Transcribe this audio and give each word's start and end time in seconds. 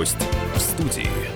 Гость 0.00 0.16
в 0.54 0.58
студии. 0.58 1.29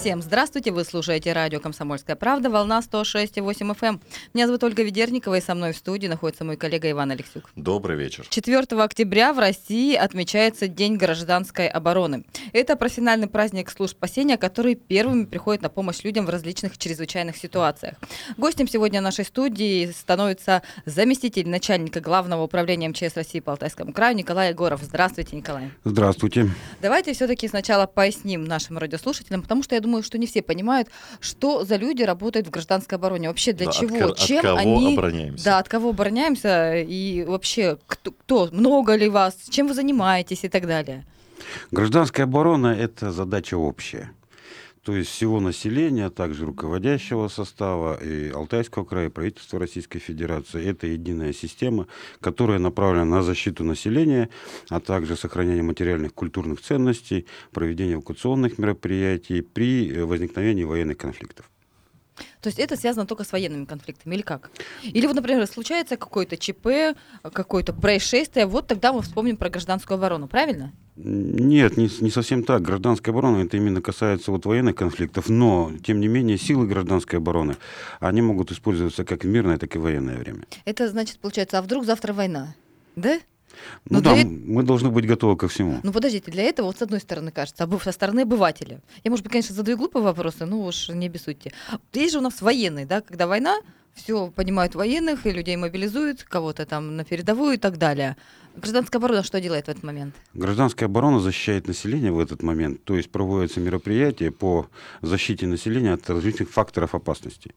Всем 0.00 0.22
здравствуйте, 0.22 0.72
вы 0.72 0.84
слушаете 0.84 1.34
радио 1.34 1.60
«Комсомольская 1.60 2.16
правда», 2.16 2.48
волна 2.48 2.80
106,8 2.80 3.74
FM. 3.74 3.76
Эм. 3.82 4.00
Меня 4.32 4.46
зовут 4.46 4.64
Ольга 4.64 4.82
Ведерникова, 4.82 5.34
и 5.34 5.42
со 5.42 5.54
мной 5.54 5.74
в 5.74 5.76
студии 5.76 6.06
находится 6.06 6.42
мой 6.42 6.56
коллега 6.56 6.90
Иван 6.90 7.10
Алексюк. 7.10 7.50
Добрый 7.54 7.98
вечер. 7.98 8.24
4 8.26 8.60
октября 8.82 9.34
в 9.34 9.38
России 9.38 9.94
отмечается 9.94 10.68
День 10.68 10.96
гражданской 10.96 11.68
обороны. 11.68 12.24
Это 12.54 12.76
профессиональный 12.76 13.26
праздник 13.26 13.70
служб 13.70 13.94
спасения, 13.94 14.38
который 14.38 14.74
первыми 14.74 15.26
приходит 15.26 15.60
на 15.60 15.68
помощь 15.68 16.02
людям 16.02 16.24
в 16.24 16.30
различных 16.30 16.78
чрезвычайных 16.78 17.36
ситуациях. 17.36 17.96
Гостем 18.38 18.68
сегодня 18.68 19.02
нашей 19.02 19.26
студии 19.26 19.90
становится 19.90 20.62
заместитель 20.86 21.46
начальника 21.46 22.00
Главного 22.00 22.44
управления 22.44 22.88
МЧС 22.88 23.16
России 23.16 23.40
по 23.40 23.52
Алтайскому 23.52 23.92
краю 23.92 24.16
Николай 24.16 24.48
Егоров. 24.48 24.80
Здравствуйте, 24.82 25.36
Николай. 25.36 25.72
Здравствуйте. 25.84 26.48
Давайте 26.80 27.12
все-таки 27.12 27.46
сначала 27.48 27.84
поясним 27.84 28.44
нашим 28.44 28.78
радиослушателям, 28.78 29.42
потому 29.42 29.62
что 29.62 29.74
я 29.74 29.82
думаю, 29.82 29.89
думаю, 29.90 30.04
что 30.04 30.18
не 30.18 30.26
все 30.26 30.40
понимают, 30.40 30.88
что 31.20 31.64
за 31.64 31.76
люди 31.76 32.04
работают 32.04 32.46
в 32.46 32.50
гражданской 32.50 32.96
обороне. 32.96 33.28
Вообще 33.28 33.52
для 33.52 33.66
да, 33.66 33.72
чего? 33.72 34.06
От, 34.06 34.18
Чем 34.18 34.38
от 34.38 34.44
кого 34.44 34.58
они... 34.58 34.92
обороняемся? 34.94 35.44
Да, 35.44 35.58
от 35.58 35.68
кого 35.68 35.90
обороняемся 35.90 36.76
и 36.76 37.24
вообще 37.24 37.76
кто, 37.86 38.12
кто, 38.12 38.48
много 38.52 38.94
ли 38.94 39.08
вас, 39.08 39.34
чем 39.50 39.66
вы 39.66 39.74
занимаетесь 39.74 40.44
и 40.44 40.48
так 40.48 40.66
далее. 40.66 41.04
Гражданская 41.72 42.26
оборона– 42.26 42.68
это 42.78 43.10
задача 43.10 43.56
общая 43.56 44.12
то 44.82 44.94
есть 44.96 45.10
всего 45.10 45.40
населения, 45.40 46.06
а 46.06 46.10
также 46.10 46.46
руководящего 46.46 47.28
состава 47.28 48.02
и 48.02 48.30
Алтайского 48.30 48.84
края, 48.84 49.10
правительства 49.10 49.58
Российской 49.58 49.98
Федерации. 49.98 50.64
Это 50.64 50.86
единая 50.86 51.32
система, 51.32 51.86
которая 52.20 52.58
направлена 52.58 53.04
на 53.04 53.22
защиту 53.22 53.62
населения, 53.64 54.30
а 54.68 54.80
также 54.80 55.16
сохранение 55.16 55.62
материальных 55.62 56.14
культурных 56.14 56.60
ценностей, 56.60 57.26
проведение 57.52 57.96
эвакуационных 57.96 58.58
мероприятий 58.58 59.42
при 59.42 60.02
возникновении 60.02 60.64
военных 60.64 60.96
конфликтов. 60.96 61.50
То 62.40 62.48
есть 62.48 62.58
это 62.58 62.76
связано 62.76 63.06
только 63.06 63.24
с 63.24 63.32
военными 63.32 63.64
конфликтами 63.64 64.14
или 64.14 64.22
как? 64.22 64.50
Или 64.82 65.06
вот, 65.06 65.16
например, 65.16 65.46
случается 65.46 65.96
какое-то 65.96 66.36
ЧП, 66.36 66.96
какое-то 67.32 67.72
происшествие, 67.72 68.46
вот 68.46 68.66
тогда 68.66 68.92
мы 68.92 69.02
вспомним 69.02 69.36
про 69.36 69.50
гражданскую 69.50 69.96
оборону, 69.96 70.28
правильно? 70.28 70.72
Нет, 70.96 71.76
не, 71.76 71.90
не 72.00 72.10
совсем 72.10 72.44
так. 72.44 72.62
Гражданская 72.62 73.12
оборона 73.12 73.38
это 73.38 73.56
именно 73.56 73.80
касается 73.80 74.30
вот 74.30 74.44
военных 74.44 74.74
конфликтов, 74.74 75.28
но 75.28 75.72
тем 75.82 76.00
не 76.00 76.08
менее 76.08 76.36
силы 76.36 76.66
гражданской 76.66 77.18
обороны 77.18 77.56
они 78.00 78.20
могут 78.20 78.52
использоваться 78.52 79.04
как 79.04 79.24
в 79.24 79.26
мирное, 79.26 79.56
так 79.56 79.74
и 79.74 79.78
в 79.78 79.82
военное 79.82 80.18
время. 80.18 80.44
Это 80.64 80.88
значит 80.88 81.18
получается, 81.18 81.58
а 81.58 81.62
вдруг 81.62 81.86
завтра 81.86 82.12
война, 82.12 82.54
да? 82.96 83.18
Ну 83.88 83.98
Но 83.98 84.00
да, 84.00 84.14
для... 84.14 84.24
мы 84.24 84.62
должны 84.62 84.90
быть 84.90 85.06
готовы 85.06 85.36
ко 85.36 85.48
всему. 85.48 85.80
Ну 85.82 85.92
подождите, 85.92 86.30
для 86.30 86.44
этого 86.44 86.66
вот 86.66 86.78
с 86.78 86.82
одной 86.82 87.00
стороны 87.00 87.30
кажется, 87.30 87.64
а 87.64 87.78
со 87.80 87.92
стороны 87.92 88.20
обывателя. 88.20 88.80
Я, 89.04 89.10
может 89.10 89.24
быть, 89.24 89.32
конечно, 89.32 89.54
задаю 89.54 89.76
глупые 89.76 90.02
вопросы, 90.02 90.46
ну 90.46 90.64
уж 90.64 90.88
не 90.88 91.06
обессудьте. 91.06 91.52
Есть 91.92 92.12
же 92.12 92.18
у 92.18 92.22
нас 92.22 92.40
военные, 92.40 92.86
да, 92.86 93.00
когда 93.00 93.26
война, 93.26 93.60
все 93.94 94.30
понимают 94.30 94.74
военных, 94.74 95.26
и 95.26 95.30
людей 95.30 95.56
мобилизуют, 95.56 96.22
кого-то 96.24 96.66
там 96.66 96.96
на 96.96 97.04
передовую 97.04 97.54
и 97.54 97.58
так 97.58 97.78
далее. 97.78 98.16
Гражданская 98.56 98.98
оборона 98.98 99.22
что 99.22 99.40
делает 99.40 99.66
в 99.66 99.68
этот 99.68 99.82
момент? 99.82 100.14
Гражданская 100.34 100.88
оборона 100.88 101.20
защищает 101.20 101.66
население 101.68 102.12
в 102.12 102.18
этот 102.18 102.42
момент, 102.42 102.82
то 102.84 102.96
есть 102.96 103.10
проводятся 103.10 103.60
мероприятия 103.60 104.30
по 104.30 104.68
защите 105.02 105.46
населения 105.46 105.92
от 105.92 106.08
различных 106.10 106.50
факторов 106.50 106.94
опасности. 106.94 107.54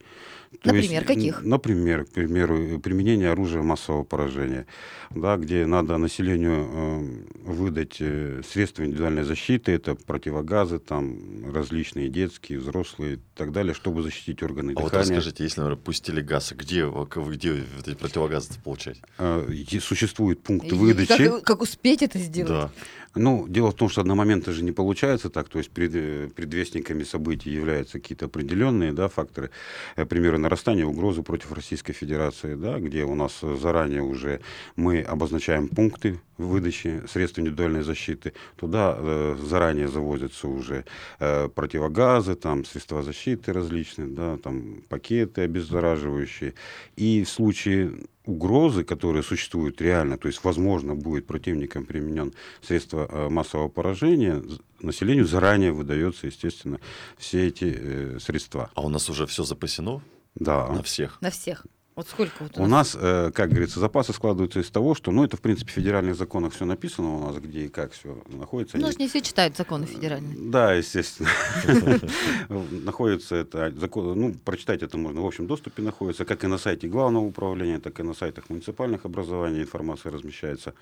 То 0.62 0.72
например, 0.72 1.02
есть, 1.02 1.06
каких? 1.08 1.44
Например, 1.44 2.06
к 2.06 2.12
примеру, 2.12 2.80
применение 2.80 3.32
оружия 3.32 3.64
массового 3.64 4.04
поражения, 4.04 4.68
да, 5.10 5.38
где 5.38 5.66
надо 5.66 5.98
населению 5.98 6.68
э, 6.70 7.52
выдать 7.52 7.98
э, 8.00 8.42
средства 8.48 8.84
индивидуальной 8.84 9.24
защиты, 9.24 9.72
это 9.72 9.96
противогазы, 9.96 10.80
там 10.80 11.52
различные 11.52 12.10
детские, 12.10 12.60
взрослые 12.60 13.16
и 13.16 13.20
так 13.36 13.52
далее, 13.52 13.74
чтобы 13.74 14.04
защитить 14.04 14.44
органы 14.44 14.74
а 14.74 14.76
дыхания. 14.76 14.92
вот 14.92 14.94
расскажите, 14.94 15.44
если, 15.44 15.62
например, 15.62 15.84
пустили 15.84 16.22
газ, 16.22 16.54
где, 16.56 16.88
где 16.88 17.64
эти 17.86 17.96
противогазы 17.96 18.54
получать? 18.64 19.02
Э, 19.18 19.48
существуют 19.82 20.44
пункты 20.44 20.76
выдачи. 20.84 21.30
Как, 21.30 21.44
как 21.44 21.62
успеть 21.62 22.04
это 22.04 22.20
сделать? 22.20 22.52
Да. 22.52 22.72
Ну, 23.16 23.46
дело 23.48 23.70
в 23.70 23.76
том, 23.76 23.90
что 23.90 24.02
одномоментно 24.02 24.54
же 24.54 24.64
не 24.64 24.72
получается 24.72 25.30
так, 25.30 25.48
то 25.48 25.60
есть 25.60 25.70
пред, 25.70 25.92
э, 25.94 26.30
предвестниками 26.36 27.04
событий 27.04 27.52
являются 27.52 28.00
какие-то 28.00 28.26
определенные 28.26 28.92
да, 28.92 29.08
факторы, 29.08 29.52
э, 29.96 30.06
примеры 30.06 30.40
нарастания 30.40 30.86
угрозы 30.86 31.22
против 31.22 31.52
Российской 31.52 31.94
Федерации, 31.94 32.56
да, 32.56 32.80
где 32.80 33.04
у 33.04 33.14
нас 33.14 33.40
заранее 33.62 34.02
уже 34.02 34.40
мы 34.76 35.02
обозначаем 35.02 35.68
пункты 35.68 36.20
выдачи 36.38 37.04
средств 37.08 37.38
индивидуальной 37.38 37.84
защиты, 37.84 38.34
туда 38.56 38.96
э, 38.98 39.38
заранее 39.40 39.88
завозятся 39.88 40.48
уже 40.48 40.86
э, 41.20 41.50
противогазы, 41.50 42.36
там, 42.36 42.66
средства 42.66 43.04
защиты 43.04 43.54
различные, 43.54 44.08
да, 44.08 44.38
там, 44.38 44.82
пакеты 44.90 45.42
обеззараживающие, 45.42 46.56
и 46.96 47.24
в 47.24 47.30
случае 47.30 47.92
угрозы, 48.26 48.84
которые 48.84 49.24
существуют 49.24 49.82
реально, 49.82 50.18
то 50.18 50.28
есть, 50.28 50.44
возможно, 50.44 50.96
будет 50.96 51.28
противником 51.28 51.86
применен 51.86 52.34
средство 52.62 53.03
э, 53.10 53.30
массового 53.30 53.70
поражения, 53.70 54.44
населению 54.82 55.26
заранее 55.26 55.72
выдается, 55.72 56.28
естественно, 56.28 56.80
все 57.18 57.48
эти 57.48 57.76
э, 57.78 58.20
средства. 58.20 58.70
А 58.76 58.82
у 58.82 58.90
нас 58.90 59.10
уже 59.10 59.26
все 59.26 59.44
запасено? 59.44 60.02
Да. 60.36 60.68
На 60.68 60.84
всех? 60.84 61.22
На 61.22 61.30
всех. 61.30 61.66
Вот 61.96 62.08
сколько 62.08 62.34
вот 62.40 62.58
у, 62.58 62.64
у 62.64 62.68
нас, 62.68 62.98
э, 63.00 63.32
как 63.34 63.52
говорится, 63.52 63.80
запасы 63.80 64.14
складываются 64.14 64.60
из 64.60 64.70
того, 64.72 64.96
что, 64.96 65.12
ну, 65.12 65.24
это, 65.24 65.38
в 65.38 65.42
принципе, 65.42 65.72
в 65.72 65.76
федеральных 65.76 66.16
законах 66.16 66.54
все 66.54 66.66
написано 66.66 67.18
у 67.18 67.20
нас, 67.28 67.36
где 67.38 67.66
и 67.66 67.70
как 67.70 67.92
все 67.92 68.24
находится. 68.28 68.78
Ну, 68.78 68.90
не 68.98 69.08
все 69.08 69.22
читают 69.22 69.56
законы 69.56 69.86
федеральные. 69.86 70.36
Да, 70.50 70.74
естественно. 70.74 71.30
Находится 72.50 73.36
это 73.36 73.72
закон, 73.76 74.20
ну, 74.20 74.34
прочитать 74.34 74.82
это 74.82 74.98
можно 74.98 75.22
в 75.22 75.26
общем 75.26 75.46
доступе 75.46 75.84
находится, 75.84 76.26
как 76.26 76.44
и 76.44 76.48
на 76.48 76.58
сайте 76.58 76.88
главного 76.88 77.26
управления, 77.26 77.80
так 77.80 78.00
и 78.00 78.04
на 78.04 78.16
сайтах 78.16 78.50
муниципальных 78.50 79.06
образований 79.06 79.62
информация 79.62 80.12
размещается. 80.12 80.74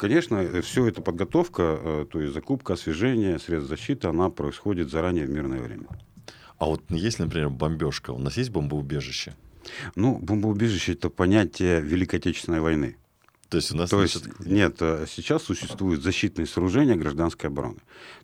Э, 0.00 0.08
конечно, 0.08 0.62
все 0.62 0.86
это 0.86 1.02
подготовка, 1.02 1.62
э, 1.62 2.06
то 2.10 2.20
есть 2.20 2.34
закупка, 2.34 2.74
освежение, 2.74 3.38
средств 3.38 3.68
защиты, 3.68 4.08
она 4.08 4.30
происходит 4.30 4.90
заранее 4.90 5.26
в 5.26 5.30
мирное 5.30 5.60
время. 5.60 5.86
А 6.58 6.66
вот 6.66 6.82
если, 6.88 7.24
например, 7.24 7.50
бомбежка, 7.50 8.10
у 8.10 8.18
нас 8.18 8.36
есть 8.36 8.50
бомбоубежище? 8.50 9.34
Ну, 9.96 10.18
бомбоубежище 10.18 10.92
это 10.92 11.10
понятие 11.10 11.80
Великой 11.80 12.16
Отечественной 12.16 12.60
войны. 12.60 12.96
То 13.50 13.56
есть 13.56 13.72
у 13.72 13.76
нас... 13.76 13.90
То 13.90 13.98
значит... 13.98 14.26
есть, 14.26 14.46
нет, 14.46 14.76
э, 14.78 15.06
сейчас 15.08 15.42
существуют 15.42 16.04
защитные 16.04 16.46
сооружения 16.46 16.94
гражданской 16.94 17.50
обороны. 17.50 17.78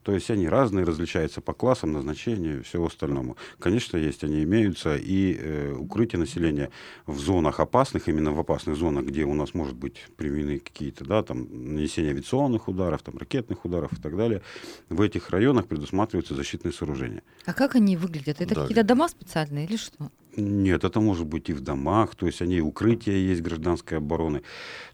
То 0.04 0.12
есть 0.12 0.30
они 0.30 0.48
разные, 0.48 0.84
различаются 0.84 1.40
по 1.40 1.52
классам, 1.52 1.92
назначению 1.92 2.60
и 2.60 2.62
всего 2.62 2.86
остальному. 2.86 3.36
Конечно, 3.58 3.96
есть, 3.96 4.22
они 4.22 4.44
имеются, 4.44 4.96
и 4.96 5.36
э, 5.36 5.72
укрытие 5.72 6.20
населения 6.20 6.70
в 7.06 7.18
зонах 7.18 7.58
опасных, 7.58 8.08
именно 8.08 8.30
в 8.30 8.38
опасных 8.38 8.76
зонах, 8.76 9.04
где 9.04 9.24
у 9.24 9.34
нас 9.34 9.52
может 9.52 9.74
быть 9.74 9.96
применены 10.16 10.60
какие-то, 10.60 11.04
да, 11.04 11.24
там, 11.24 11.48
нанесение 11.74 12.12
авиационных 12.12 12.68
ударов, 12.68 13.02
там, 13.02 13.18
ракетных 13.18 13.64
ударов 13.64 13.92
и 13.94 14.00
так 14.00 14.16
далее. 14.16 14.42
В 14.88 15.00
этих 15.00 15.30
районах 15.30 15.66
предусматриваются 15.66 16.36
защитные 16.36 16.72
сооружения. 16.72 17.24
А 17.46 17.52
как 17.52 17.74
они 17.74 17.96
выглядят? 17.96 18.40
Это 18.40 18.54
да. 18.54 18.60
какие-то 18.62 18.84
дома 18.84 19.08
специальные 19.08 19.66
или 19.66 19.76
что? 19.76 20.12
Нет, 20.36 20.84
это 20.84 21.00
может 21.00 21.26
быть 21.26 21.48
и 21.48 21.54
в 21.54 21.60
домах, 21.60 22.14
то 22.14 22.26
есть 22.26 22.42
они 22.42 22.60
укрытия 22.60 23.14
есть 23.14 23.40
гражданской 23.40 23.98
обороны. 23.98 24.42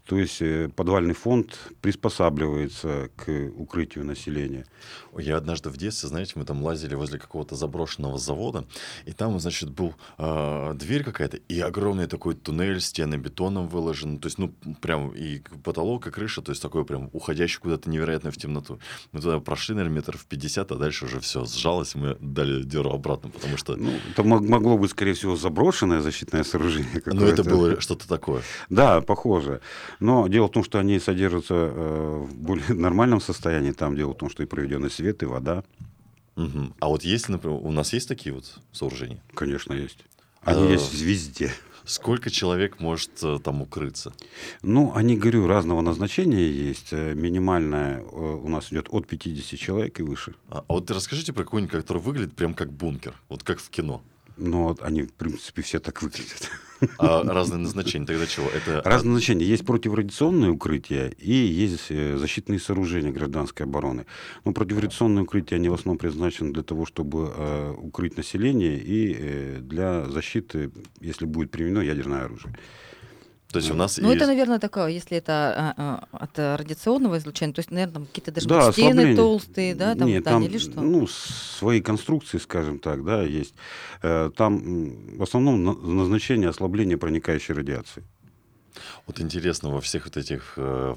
То 0.05 0.17
есть 0.17 0.41
э, 0.41 0.69
подвальный 0.75 1.13
фонд 1.13 1.57
приспосабливается 1.81 3.09
к 3.15 3.29
укрытию 3.55 4.05
населения. 4.05 4.65
Я 5.17 5.37
однажды 5.37 5.69
в 5.69 5.77
детстве, 5.77 6.09
знаете, 6.09 6.33
мы 6.35 6.45
там 6.45 6.61
лазили 6.63 6.95
возле 6.95 7.19
какого-то 7.19 7.55
заброшенного 7.55 8.17
завода, 8.17 8.65
и 9.05 9.11
там, 9.11 9.39
значит, 9.39 9.69
был 9.69 9.95
э, 10.17 10.73
дверь 10.75 11.03
какая-то, 11.03 11.37
и 11.37 11.59
огромный 11.59 12.07
такой 12.07 12.35
туннель, 12.35 12.81
стены 12.81 13.15
бетоном 13.15 13.67
выложены, 13.67 14.19
то 14.19 14.27
есть, 14.27 14.37
ну, 14.37 14.53
прям 14.81 15.11
и 15.11 15.39
потолок, 15.63 16.07
и 16.07 16.11
крыша, 16.11 16.41
то 16.41 16.51
есть 16.51 16.61
такой 16.61 16.83
прям 16.83 17.09
уходящий 17.13 17.59
куда-то 17.59 17.89
невероятно 17.89 18.31
в 18.31 18.37
темноту. 18.37 18.79
Мы 19.11 19.21
туда 19.21 19.39
прошли, 19.39 19.75
наверное, 19.75 19.97
метров 19.97 20.25
50, 20.25 20.71
а 20.71 20.75
дальше 20.75 21.05
уже 21.05 21.19
все 21.19 21.45
сжалось, 21.45 21.95
мы 21.95 22.17
дали 22.19 22.63
деру 22.63 22.91
обратно, 22.91 23.29
потому 23.29 23.57
что... 23.57 23.75
Ну, 23.75 23.91
это 24.11 24.23
могло 24.23 24.77
быть, 24.77 24.91
скорее 24.91 25.13
всего, 25.13 25.32
заброшенное 25.35 26.01
защитное 26.01 26.43
сооружение. 26.43 27.01
Ну, 27.05 27.25
это 27.25 27.43
было 27.43 27.79
что-то 27.81 28.07
такое. 28.07 28.41
Да, 28.69 29.01
похоже. 29.01 29.61
Но 29.99 30.27
дело 30.27 30.47
в 30.47 30.51
том, 30.51 30.63
что 30.63 30.79
они 30.79 30.99
содержатся 30.99 31.53
э, 31.53 32.25
в 32.27 32.35
более 32.35 32.67
нормальном 32.73 33.21
состоянии. 33.21 33.71
Там 33.71 33.95
дело 33.95 34.13
в 34.13 34.17
том, 34.17 34.29
что 34.29 34.43
и 34.43 34.45
проведенный 34.45 34.89
свет, 34.89 35.23
и 35.23 35.25
вода. 35.25 35.63
Угу. 36.35 36.73
А 36.79 36.87
вот 36.87 37.03
есть, 37.03 37.29
например, 37.29 37.59
у 37.61 37.71
нас 37.71 37.93
есть 37.93 38.07
такие 38.07 38.33
вот 38.33 38.45
сооружения? 38.71 39.21
Конечно, 39.33 39.73
есть. 39.73 39.99
Они 40.41 40.67
а, 40.67 40.71
есть 40.71 40.93
везде. 40.93 41.51
Сколько 41.85 42.29
человек 42.29 42.79
может 42.79 43.11
э, 43.23 43.39
там 43.43 43.61
укрыться? 43.61 44.13
Ну, 44.61 44.93
они, 44.95 45.17
говорю, 45.17 45.47
разного 45.47 45.81
назначения 45.81 46.49
есть. 46.49 46.87
Э, 46.91 47.13
минимальная 47.13 48.01
у 48.01 48.47
нас 48.47 48.71
идет 48.71 48.87
от 48.89 49.07
50 49.07 49.59
человек 49.59 49.99
и 49.99 50.03
выше. 50.03 50.35
А, 50.49 50.63
а 50.67 50.73
вот 50.73 50.89
расскажите 50.91 51.33
про 51.33 51.43
какой-нибудь, 51.43 51.71
который 51.71 52.01
выглядит 52.01 52.35
прям 52.35 52.53
как 52.53 52.71
бункер, 52.71 53.13
вот 53.29 53.43
как 53.43 53.59
в 53.59 53.69
кино. 53.69 54.01
Вот 54.37 54.81
они, 54.81 55.03
в 55.03 55.13
принципе, 55.13 55.61
все 55.61 55.79
так 55.79 56.01
выглядят. 56.01 56.49
А 56.97 57.23
разные 57.23 57.59
назначения 57.59 58.05
тогда 58.05 58.25
чего? 58.25 58.47
Это... 58.49 58.81
Разные 58.83 59.13
назначения. 59.13 59.45
Есть 59.45 59.65
противорадиационные 59.65 60.51
укрытия 60.51 61.09
и 61.17 61.33
есть 61.33 61.85
э, 61.89 62.17
защитные 62.17 62.59
сооружения 62.59 63.11
гражданской 63.11 63.65
обороны. 63.65 64.05
Но 64.43 64.49
ну, 64.49 64.53
противорадиационные 64.53 65.23
укрытия, 65.23 65.57
они 65.57 65.69
в 65.69 65.73
основном 65.73 65.97
предназначены 65.97 66.51
для 66.51 66.63
того, 66.63 66.85
чтобы 66.85 67.33
э, 67.35 67.73
укрыть 67.77 68.17
население 68.17 68.77
и 68.77 69.15
э, 69.17 69.59
для 69.61 70.05
защиты, 70.05 70.71
если 70.99 71.25
будет 71.25 71.51
применено 71.51 71.79
ядерное 71.79 72.25
оружие. 72.25 72.53
То 73.53 73.59
есть 73.59 73.69
у 73.69 73.75
нас 73.75 73.97
Ну, 73.99 74.07
есть... 74.09 74.17
это, 74.17 74.25
наверное, 74.25 74.57
такое, 74.57 74.87
если 74.87 75.17
это 75.17 75.53
а, 75.55 75.73
а, 76.11 76.17
от 76.23 76.39
радиационного 76.59 77.19
излучения, 77.19 77.53
то 77.53 77.59
есть, 77.59 77.69
наверное, 77.69 77.93
там 77.93 78.05
какие-то 78.07 78.31
даже 78.31 78.47
Да, 78.47 78.71
стены 78.71 78.87
ослабление. 78.89 79.15
толстые, 79.15 79.75
да, 79.75 79.93
там 79.95 80.07
Нет, 80.07 80.23
там, 80.23 80.43
или 80.43 80.57
что? 80.57 80.81
ну, 80.81 81.05
свои 81.07 81.79
конструкции, 81.79 82.39
скажем 82.39 82.79
так, 82.79 83.05
да, 83.05 83.21
есть. 83.21 83.53
Э, 84.01 84.31
Там 84.35 85.17
в 85.17 85.21
основном 85.21 85.63
на- 85.63 85.73
назначение 85.75 86.49
ослабления 86.49 86.97
проникающей 86.97 87.53
радиации. 87.53 88.03
Вот 89.05 89.19
интересно, 89.21 89.69
во 89.69 89.81
всех 89.81 90.05
вот 90.05 90.17
этих, 90.17 90.53
э, 90.57 90.95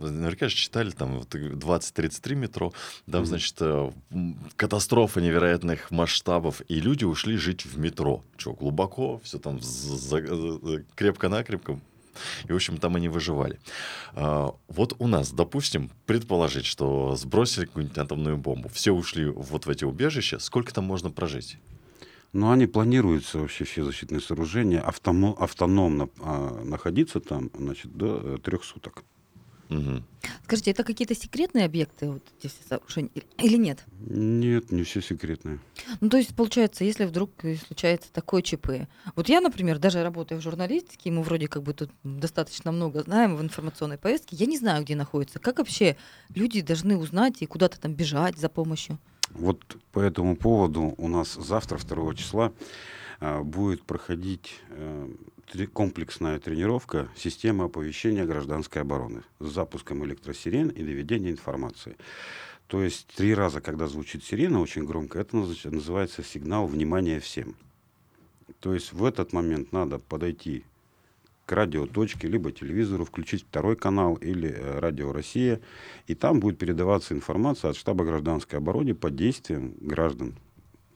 наверняка 0.00 0.48
же 0.48 0.56
читали, 0.56 0.90
там 0.90 1.18
вот 1.18 1.34
20-33 1.34 2.34
метро, 2.36 2.72
там, 3.10 3.26
значит, 3.26 3.54
э, 3.60 3.90
катастрофа 4.56 5.20
невероятных 5.20 5.90
масштабов, 5.90 6.62
и 6.68 6.80
люди 6.80 7.04
ушли 7.04 7.36
жить 7.36 7.66
в 7.66 7.78
метро. 7.78 8.24
Что, 8.38 8.54
глубоко, 8.54 9.20
все 9.24 9.38
там 9.38 9.60
крепко-накрепко. 10.96 11.78
И, 12.48 12.52
в 12.52 12.54
общем, 12.56 12.78
там 12.78 12.96
они 12.96 13.08
выживали. 13.08 13.58
А, 14.14 14.54
Вот 14.68 14.94
у 14.98 15.06
нас, 15.06 15.30
допустим, 15.32 15.90
предположить, 16.06 16.66
что 16.66 17.16
сбросили 17.16 17.66
какую-нибудь 17.66 17.98
атомную 17.98 18.36
бомбу, 18.36 18.68
все 18.68 18.92
ушли 18.92 19.26
вот 19.26 19.66
в 19.66 19.70
эти 19.70 19.84
убежища, 19.84 20.38
сколько 20.38 20.72
там 20.72 20.84
можно 20.84 21.10
прожить? 21.10 21.58
Но 22.32 22.50
они 22.50 22.66
планируются 22.66 23.38
вообще 23.38 23.64
все 23.64 23.84
защитные 23.84 24.20
сооружения 24.20 24.82
автомо- 24.82 25.36
автономно 25.38 26.08
а, 26.20 26.62
находиться 26.64 27.20
там, 27.20 27.50
значит, 27.56 27.96
до 27.96 28.20
э, 28.22 28.38
трех 28.42 28.64
суток. 28.64 29.04
Мгм. 29.68 30.04
Скажите, 30.44 30.70
это 30.70 30.82
какие-то 30.82 31.14
секретные 31.14 31.66
объекты, 31.66 32.10
вот 32.10 32.22
эти 32.38 32.50
все 32.50 32.62
сооружения, 32.68 33.10
или- 33.38 33.56
нет? 33.56 33.84
Нет, 34.00 34.72
не 34.72 34.82
все 34.82 35.00
секретные. 35.02 35.58
Ну, 36.00 36.08
то 36.08 36.16
есть, 36.16 36.34
получается, 36.34 36.84
если 36.84 37.04
вдруг 37.04 37.30
случается 37.66 38.10
такое 38.12 38.42
ЧП. 38.42 38.88
Вот 39.14 39.28
я, 39.28 39.40
например, 39.40 39.78
даже 39.78 40.02
работая 40.02 40.38
в 40.38 40.42
журналистике, 40.42 41.10
мы 41.10 41.22
вроде 41.22 41.48
как 41.48 41.62
бы 41.62 41.74
тут 41.74 41.90
достаточно 42.02 42.72
много 42.72 43.02
знаем 43.02 43.36
в 43.36 43.42
информационной 43.42 43.98
повестке, 43.98 44.36
я 44.36 44.46
не 44.46 44.58
знаю, 44.58 44.84
где 44.84 44.96
находится. 44.96 45.38
Как 45.38 45.58
вообще 45.58 45.96
люди 46.34 46.60
должны 46.62 46.96
узнать 46.96 47.42
и 47.42 47.46
куда-то 47.46 47.78
там 47.78 47.94
бежать 47.94 48.38
за 48.38 48.48
помощью? 48.48 48.98
Вот 49.30 49.76
по 49.92 50.00
этому 50.00 50.36
поводу 50.36 50.94
у 50.96 51.08
нас 51.08 51.34
завтра, 51.34 51.76
2 51.78 52.14
числа, 52.14 52.52
а, 53.20 53.42
будет 53.42 53.82
проходить 53.82 54.60
э, 54.70 55.08
комплексная 55.72 56.38
тренировка 56.38 57.08
системы 57.16 57.64
оповещения 57.64 58.24
гражданской 58.24 58.82
обороны 58.82 59.22
с 59.40 59.48
запуском 59.48 60.04
электросирен 60.04 60.68
и 60.68 60.82
доведения 60.82 61.30
информации. 61.30 61.96
То 62.66 62.82
есть 62.82 63.06
три 63.16 63.34
раза, 63.34 63.60
когда 63.60 63.86
звучит 63.86 64.24
сирена 64.24 64.60
очень 64.60 64.84
громко, 64.84 65.18
это 65.18 65.36
называется 65.36 66.22
сигнал 66.22 66.66
внимания 66.66 67.18
всем. 67.18 67.56
То 68.60 68.74
есть 68.74 68.92
в 68.92 69.04
этот 69.04 69.32
момент 69.32 69.72
надо 69.72 69.98
подойти 69.98 70.64
к 71.46 71.52
радиоточке, 71.52 72.28
либо 72.28 72.52
телевизору, 72.52 73.06
включить 73.06 73.42
второй 73.42 73.74
канал 73.74 74.16
или 74.16 74.50
э, 74.50 74.78
радио 74.80 75.12
Россия, 75.12 75.62
и 76.06 76.14
там 76.14 76.40
будет 76.40 76.58
передаваться 76.58 77.14
информация 77.14 77.70
от 77.70 77.76
штаба 77.76 78.04
гражданской 78.04 78.58
обороны 78.58 78.94
по 78.94 79.10
действиям 79.10 79.72
граждан 79.80 80.34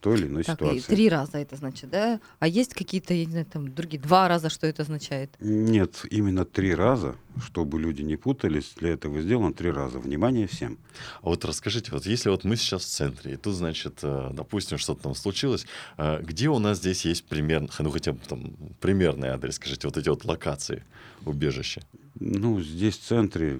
той 0.03 0.19
или 0.19 0.27
иной 0.27 0.43
Так, 0.43 0.61
и 0.61 0.65
ситуации. 0.65 0.95
три 0.95 1.07
раза 1.09 1.37
это 1.37 1.55
значит, 1.55 1.89
да? 1.89 2.19
А 2.39 2.47
есть 2.47 2.73
какие-то, 2.73 3.13
я 3.13 3.23
не 3.25 3.31
знаю, 3.31 3.45
там 3.45 3.73
другие, 3.73 4.01
два 4.01 4.27
раза, 4.27 4.49
что 4.49 4.67
это 4.67 4.81
означает? 4.81 5.33
Нет, 5.39 6.05
именно 6.11 6.43
три 6.43 6.75
раза, 6.75 7.15
чтобы 7.41 7.79
люди 7.79 8.01
не 8.01 8.17
путались, 8.17 8.73
для 8.75 8.89
этого 8.91 9.21
сделано 9.21 9.53
три 9.53 9.71
раза. 9.71 9.99
Внимание 9.99 10.45
всем. 10.45 10.77
А 11.21 11.29
вот 11.29 11.45
расскажите, 11.45 11.91
вот 11.91 12.05
если 12.05 12.29
вот 12.29 12.43
мы 12.43 12.57
сейчас 12.57 12.83
в 12.83 12.89
центре, 12.89 13.33
и 13.33 13.37
тут, 13.37 13.55
значит, 13.55 13.99
э, 14.03 14.31
допустим, 14.33 14.77
что-то 14.77 15.03
там 15.03 15.15
случилось, 15.15 15.65
э, 15.97 16.21
где 16.21 16.49
у 16.49 16.59
нас 16.59 16.79
здесь 16.79 17.05
есть 17.05 17.23
примерно, 17.23 17.69
ну 17.79 17.89
хотя 17.89 18.11
бы 18.11 18.19
там 18.27 18.53
примерный 18.81 19.29
адрес, 19.29 19.55
скажите, 19.55 19.87
вот 19.87 19.95
эти 19.97 20.09
вот 20.09 20.25
локации 20.25 20.83
убежища? 21.25 21.81
Ну, 22.19 22.61
здесь 22.61 22.97
в 22.97 23.03
центре, 23.03 23.57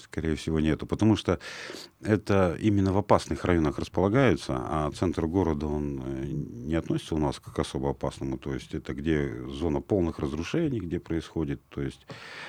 скорее 0.00 0.34
всего, 0.34 0.60
нету, 0.60 0.86
потому 0.86 1.16
что 1.16 1.38
это 2.00 2.56
именно 2.60 2.92
в 2.92 2.98
опасных 2.98 3.44
районах 3.44 3.78
располагаются, 3.78 4.54
а 4.56 4.90
центр 4.92 5.26
города, 5.26 5.66
он 5.66 6.02
э, 6.04 6.24
не 6.26 6.74
относится 6.74 7.14
у 7.14 7.18
нас 7.18 7.38
к 7.40 7.58
особо 7.58 7.90
опасному, 7.90 8.38
то 8.38 8.54
есть 8.54 8.74
это 8.74 8.94
где 8.94 9.32
зона 9.48 9.80
полных 9.80 10.18
разрушений, 10.18 10.80
где 10.80 11.00
происходит, 11.00 11.60
то 11.68 11.82
есть 11.82 12.06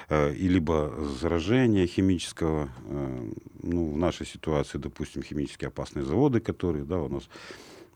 э, 0.10 0.34
и 0.34 0.48
либо 0.48 0.94
заражение 1.20 1.88
химического, 1.88 2.70
э, 2.86 3.32
ну, 3.64 3.94
в 3.94 3.98
нашей 3.98 4.26
ситуации, 4.26 4.78
допустим, 4.78 5.24
химически 5.24 5.66
опасные 5.66 6.06
заводы, 6.06 6.40
которые, 6.40 6.86
да, 6.86 7.02
у 7.02 7.10
нас 7.10 7.30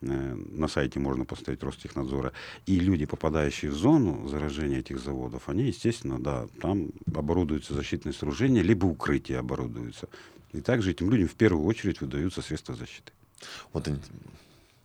на 0.04 0.68
сайте 0.68 1.00
можно 1.00 1.24
поставить 1.24 1.62
Ростехнадзора, 1.62 2.32
и 2.66 2.78
люди, 2.78 3.06
попадающие 3.06 3.70
в 3.70 3.74
зону 3.74 4.28
заражения 4.28 4.78
этих 4.78 4.98
заводов, 4.98 5.48
они, 5.48 5.64
естественно, 5.64 6.18
да, 6.18 6.46
там 6.60 6.90
оборудуются 7.06 7.74
защитные 7.74 8.12
сооружения, 8.12 8.62
либо 8.62 8.86
укрытия 8.86 9.38
оборудуются. 9.40 10.08
И 10.52 10.60
также 10.60 10.92
этим 10.92 11.10
людям 11.10 11.28
в 11.28 11.34
первую 11.34 11.66
очередь 11.66 12.00
выдаются 12.00 12.42
средства 12.42 12.74
защиты. 12.74 13.12
Вот, 13.72 13.88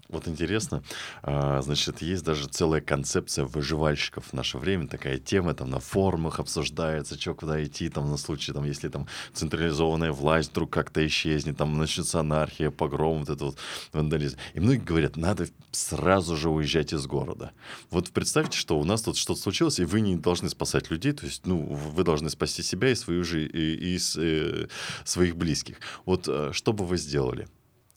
вот 0.09 0.27
интересно, 0.27 0.83
а, 1.21 1.61
значит, 1.61 2.01
есть 2.01 2.23
даже 2.23 2.47
целая 2.47 2.81
концепция 2.81 3.45
выживальщиков 3.45 4.25
в 4.25 4.33
наше 4.33 4.57
время, 4.57 4.87
такая 4.87 5.19
тема 5.19 5.53
там 5.53 5.69
на 5.69 5.79
форумах 5.79 6.39
обсуждается, 6.39 7.19
что 7.19 7.35
куда 7.35 7.63
идти, 7.63 7.89
там 7.89 8.09
на 8.09 8.17
случай, 8.17 8.51
там, 8.51 8.65
если 8.65 8.89
там 8.89 9.07
централизованная 9.33 10.11
власть 10.11 10.49
вдруг 10.51 10.71
как-то 10.71 11.05
исчезнет, 11.05 11.57
там 11.57 11.77
начнется 11.77 12.19
анархия, 12.19 12.71
погром, 12.71 13.19
вот 13.19 13.29
это 13.29 13.45
вот 13.45 13.57
вандализм. 13.93 14.37
И 14.55 14.59
многие 14.59 14.79
говорят, 14.83 15.15
надо 15.15 15.47
сразу 15.71 16.35
же 16.35 16.49
уезжать 16.49 16.91
из 16.93 17.05
города. 17.05 17.51
Вот 17.91 18.09
представьте, 18.09 18.57
что 18.57 18.79
у 18.79 18.83
нас 18.83 19.03
тут 19.03 19.15
что-то 19.15 19.39
случилось, 19.39 19.79
и 19.79 19.85
вы 19.85 20.01
не 20.01 20.15
должны 20.15 20.49
спасать 20.49 20.89
людей, 20.89 21.11
то 21.11 21.25
есть, 21.25 21.45
ну, 21.45 21.59
вы 21.61 22.03
должны 22.03 22.29
спасти 22.31 22.63
себя 22.63 22.89
и 22.89 22.95
свою 22.95 23.23
жизнь, 23.23 23.51
и, 23.53 23.93
и 23.93 23.99
с- 23.99 24.17
э, 24.19 24.67
своих 25.05 25.35
близких. 25.35 25.77
Вот 26.05 26.27
э, 26.27 26.49
что 26.51 26.73
бы 26.73 26.85
вы 26.85 26.97
сделали? 26.97 27.47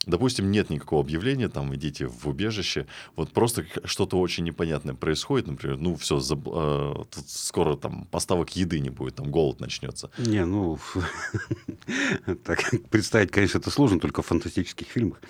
Допустим, 0.06 0.50
нет 0.50 0.68
никакого 0.70 1.02
объявления, 1.02 1.48
там 1.48 1.74
идите 1.76 2.06
в 2.06 2.26
убежище, 2.26 2.86
вот 3.14 3.30
просто 3.30 3.64
что-то 3.84 4.18
очень 4.18 4.42
непонятное 4.44 4.94
происходит, 4.94 5.46
например, 5.46 5.78
ну 5.78 5.94
все, 5.94 6.18
тут 6.20 7.28
скоро 7.28 7.76
там 7.76 8.06
поставок 8.10 8.56
еды 8.56 8.80
не 8.80 8.90
будет, 8.90 9.14
там 9.14 9.30
голод 9.30 9.60
начнется. 9.60 10.10
Не, 10.18 10.44
ну, 10.44 10.78
так 12.44 12.58
представить, 12.90 13.30
конечно, 13.30 13.58
это 13.58 13.70
сложно, 13.70 14.00
только 14.00 14.22
в 14.22 14.26
фантастических 14.26 14.88
фильмах. 14.88 15.20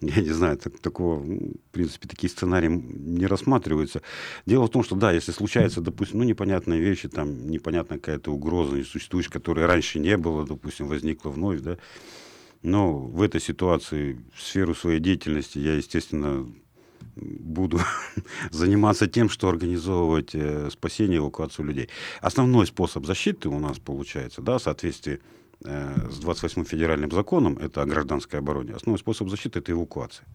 Я 0.00 0.20
не 0.20 0.30
знаю, 0.30 0.56
так- 0.56 0.80
такого, 0.80 1.20
в 1.20 1.70
принципе, 1.70 2.08
такие 2.08 2.28
сценарии 2.28 2.68
не 2.68 3.26
рассматриваются. 3.26 4.02
Дело 4.46 4.66
в 4.66 4.70
том, 4.70 4.82
что 4.82 4.96
да, 4.96 5.12
если 5.12 5.30
случается, 5.30 5.80
допустим, 5.80 6.18
ну, 6.18 6.24
непонятные 6.24 6.80
вещи, 6.80 7.08
там, 7.08 7.48
непонятная 7.48 7.98
какая-то 7.98 8.32
угроза 8.32 8.76
несуществующая, 8.76 9.30
которой 9.30 9.66
раньше 9.66 10.00
не 10.00 10.16
было, 10.16 10.44
допустим, 10.44 10.88
возникла 10.88 11.30
вновь, 11.30 11.60
да, 11.60 11.78
но 12.62 12.98
в 12.98 13.22
этой 13.22 13.40
ситуации, 13.40 14.20
в 14.34 14.42
сферу 14.42 14.74
своей 14.74 15.00
деятельности 15.00 15.58
я, 15.58 15.74
естественно, 15.74 16.46
буду 17.16 17.80
заниматься 18.50 19.06
тем, 19.06 19.28
что 19.28 19.48
организовывать 19.48 20.34
э, 20.34 20.70
спасение, 20.70 21.18
эвакуацию 21.18 21.66
людей. 21.66 21.88
Основной 22.20 22.66
способ 22.66 23.04
защиты 23.04 23.48
у 23.48 23.58
нас 23.58 23.78
получается, 23.78 24.40
да, 24.42 24.58
в 24.58 24.62
соответствии 24.62 25.20
э, 25.64 26.08
с 26.10 26.20
28-м 26.20 26.64
федеральным 26.64 27.10
законом, 27.10 27.58
это 27.58 27.82
о 27.82 27.86
гражданской 27.86 28.38
обороне, 28.38 28.74
основной 28.74 28.98
способ 28.98 29.28
защиты– 29.28 29.58
это 29.60 29.72
эвакуация. 29.72 30.26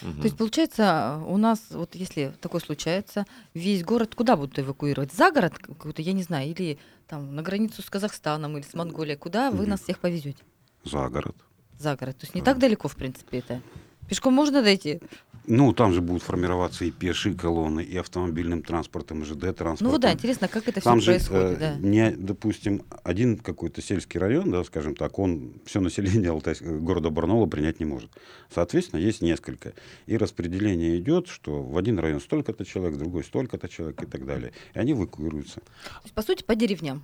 Мгм. 0.00 0.16
То 0.16 0.24
есть, 0.24 0.36
получается, 0.36 1.22
у 1.26 1.36
нас, 1.36 1.60
вот 1.70 1.94
если 1.94 2.34
такое 2.40 2.60
случается, 2.60 3.26
весь 3.52 3.84
город 3.84 4.14
куда 4.14 4.36
будут 4.36 4.58
эвакуировать? 4.58 5.12
За 5.12 5.30
город 5.30 5.58
какой-то, 5.58 6.02
я 6.02 6.12
не 6.12 6.22
знаю, 6.22 6.48
или 6.48 6.78
там 7.06 7.34
на 7.34 7.42
границу 7.42 7.82
с 7.82 7.90
Казахстаном 7.90 8.56
или 8.56 8.64
с 8.64 8.74
Монголией? 8.74 9.18
Куда 9.18 9.50
вы 9.50 9.62
Мгм. 9.62 9.70
нас 9.70 9.82
всех 9.82 9.98
повезете? 9.98 10.42
За 10.84 11.08
город. 11.08 11.36
За 11.82 11.96
город. 11.96 12.16
То 12.16 12.26
есть 12.26 12.34
не 12.36 12.42
так 12.42 12.58
далеко, 12.58 12.86
в 12.86 12.94
принципе, 12.94 13.38
это. 13.38 13.60
Пешком 14.08 14.34
можно 14.34 14.62
дойти? 14.62 15.00
Ну, 15.46 15.72
там 15.72 15.92
же 15.92 16.00
будут 16.00 16.22
формироваться 16.22 16.84
и 16.84 16.92
пешие 16.92 17.34
колонны, 17.34 17.80
и 17.82 17.96
автомобильным 17.96 18.62
транспортом, 18.62 19.22
и 19.22 19.24
ЖД-транспортом. 19.24 19.92
Ну 19.92 19.98
да, 19.98 20.12
интересно, 20.12 20.46
как 20.46 20.68
это 20.68 20.80
все 20.80 20.88
Там 20.88 21.00
же, 21.00 21.12
происходит, 21.12 21.52
э, 21.52 21.56
да. 21.56 21.74
не, 21.78 22.12
допустим, 22.12 22.84
один 23.02 23.36
какой-то 23.36 23.82
сельский 23.82 24.20
район, 24.20 24.52
да, 24.52 24.62
скажем 24.62 24.94
так, 24.94 25.18
он 25.18 25.54
все 25.64 25.80
население 25.80 26.30
Алтайс- 26.30 26.62
э, 26.62 26.78
города 26.78 27.10
Барнаула 27.10 27.46
принять 27.46 27.80
не 27.80 27.86
может. 27.86 28.12
Соответственно, 28.54 29.00
есть 29.00 29.20
несколько. 29.20 29.72
И 30.06 30.16
распределение 30.16 30.96
идет, 31.00 31.26
что 31.26 31.60
в 31.60 31.76
один 31.76 31.98
район 31.98 32.20
столько-то 32.20 32.64
человек, 32.64 32.94
в 32.94 32.98
другой 32.98 33.24
столько-то 33.24 33.68
человек 33.68 34.00
и 34.00 34.06
так 34.06 34.24
далее. 34.24 34.52
И 34.74 34.78
они 34.78 34.92
эвакуируются. 34.92 35.56
То 35.56 36.02
есть, 36.04 36.14
по 36.14 36.22
сути, 36.22 36.44
по 36.44 36.54
деревням. 36.54 37.02